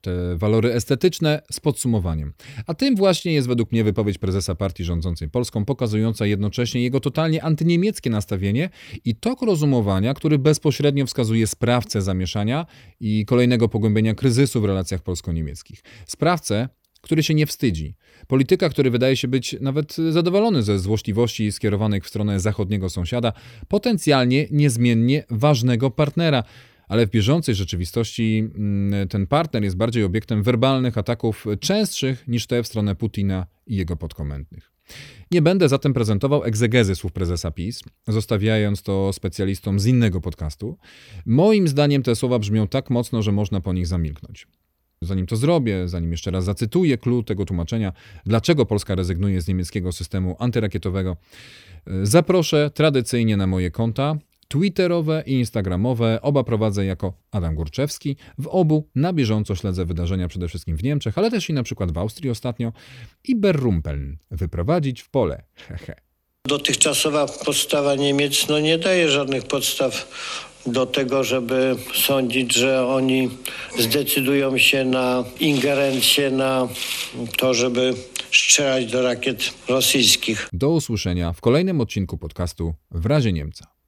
Te 0.00 0.36
walory 0.36 0.72
estetyczne 0.72 1.42
z 1.52 1.60
podsumowaniem. 1.60 2.32
A 2.66 2.74
tym 2.74 2.96
właśnie 2.96 3.32
jest 3.32 3.48
według 3.48 3.72
mnie 3.72 3.84
wypowiedź 3.84 4.18
prezesa 4.18 4.54
partii 4.54 4.84
rządzącej 4.84 5.28
Polską, 5.28 5.64
pokazująca 5.64 6.26
jednocześnie 6.26 6.82
jego 6.82 7.00
totalnie 7.00 7.44
antyniemieckie 7.44 8.10
nastawienie 8.10 8.70
i 9.04 9.14
tok 9.14 9.42
rozumowania, 9.42 10.14
który 10.14 10.38
bezpośrednio 10.38 11.06
wskazuje 11.06 11.46
sprawcę 11.46 12.02
zamieszania 12.02 12.66
i 13.00 13.24
kolejnego 13.26 13.68
pogłębienia 13.68 14.14
kryzysu 14.14 14.60
w 14.60 14.64
relacjach 14.64 15.02
polsko-niemieckich. 15.02 15.82
Sprawcę, 16.06 16.68
który 17.02 17.22
się 17.22 17.34
nie 17.34 17.46
wstydzi. 17.46 17.94
Polityka, 18.26 18.68
który 18.68 18.90
wydaje 18.90 19.16
się 19.16 19.28
być 19.28 19.56
nawet 19.60 19.96
zadowolony 20.10 20.62
ze 20.62 20.78
złośliwości 20.78 21.52
skierowanych 21.52 22.04
w 22.04 22.08
stronę 22.08 22.40
zachodniego 22.40 22.90
sąsiada, 22.90 23.32
potencjalnie 23.68 24.46
niezmiennie 24.50 25.24
ważnego 25.30 25.90
partnera, 25.90 26.44
ale 26.88 27.06
w 27.06 27.10
bieżącej 27.10 27.54
rzeczywistości 27.54 28.50
mm, 28.54 29.08
ten 29.08 29.26
partner 29.26 29.64
jest 29.64 29.76
bardziej 29.76 30.04
obiektem 30.04 30.42
werbalnych 30.42 30.98
ataków 30.98 31.46
częstszych 31.60 32.28
niż 32.28 32.46
te 32.46 32.62
w 32.62 32.66
stronę 32.66 32.94
Putina 32.94 33.46
i 33.66 33.76
jego 33.76 33.96
podkomendnych. 33.96 34.72
Nie 35.30 35.42
będę 35.42 35.68
zatem 35.68 35.94
prezentował 35.94 36.44
egzegezy 36.44 36.94
słów 36.94 37.12
prezesa 37.12 37.50
PiS, 37.50 37.82
zostawiając 38.08 38.82
to 38.82 39.12
specjalistom 39.12 39.80
z 39.80 39.86
innego 39.86 40.20
podcastu. 40.20 40.78
Moim 41.26 41.68
zdaniem 41.68 42.02
te 42.02 42.16
słowa 42.16 42.38
brzmią 42.38 42.68
tak 42.68 42.90
mocno, 42.90 43.22
że 43.22 43.32
można 43.32 43.60
po 43.60 43.72
nich 43.72 43.86
zamilknąć. 43.86 44.46
Zanim 45.02 45.26
to 45.26 45.36
zrobię, 45.36 45.88
zanim 45.88 46.10
jeszcze 46.10 46.30
raz 46.30 46.44
zacytuję 46.44 46.98
klucz 46.98 47.26
tego 47.26 47.44
tłumaczenia, 47.44 47.92
dlaczego 48.26 48.66
Polska 48.66 48.94
rezygnuje 48.94 49.40
z 49.40 49.48
niemieckiego 49.48 49.92
systemu 49.92 50.36
antyrakietowego, 50.38 51.16
zaproszę 52.02 52.70
tradycyjnie 52.74 53.36
na 53.36 53.46
moje 53.46 53.70
konta 53.70 54.16
Twitterowe 54.52 55.22
i 55.26 55.32
Instagramowe. 55.32 56.22
Oba 56.22 56.44
prowadzę 56.44 56.84
jako 56.84 57.12
Adam 57.30 57.54
Górczewski. 57.54 58.16
W 58.38 58.46
obu 58.46 58.88
na 58.94 59.12
bieżąco 59.12 59.54
śledzę 59.54 59.84
wydarzenia 59.84 60.28
przede 60.28 60.48
wszystkim 60.48 60.76
w 60.76 60.82
Niemczech, 60.82 61.18
ale 61.18 61.30
też 61.30 61.50
i 61.50 61.52
na 61.52 61.62
przykład 61.62 61.92
w 61.92 61.98
Austrii 61.98 62.30
ostatnio. 62.30 62.72
I 63.24 63.36
Berrumpeln. 63.36 64.16
Wyprowadzić 64.30 65.02
w 65.02 65.10
pole. 65.10 65.42
Hehe. 65.54 65.94
Dotychczasowa 66.46 67.26
postawa 67.44 67.94
Niemiec 67.94 68.48
no, 68.48 68.60
nie 68.60 68.78
daje 68.78 69.08
żadnych 69.08 69.44
podstaw 69.44 70.08
do 70.66 70.86
tego, 70.86 71.24
żeby 71.24 71.76
sądzić, 71.94 72.54
że 72.54 72.86
oni 72.86 73.30
zdecydują 73.78 74.58
się 74.58 74.84
na 74.84 75.24
ingerencję, 75.40 76.30
na 76.30 76.68
to, 77.38 77.54
żeby 77.54 77.94
strzelać 78.32 78.86
do 78.86 79.02
rakiet 79.02 79.54
rosyjskich. 79.68 80.48
Do 80.52 80.70
usłyszenia 80.70 81.32
w 81.32 81.40
kolejnym 81.40 81.80
odcinku 81.80 82.18
podcastu 82.18 82.74
W 82.90 83.06
razie 83.06 83.32
Niemca. 83.32 83.81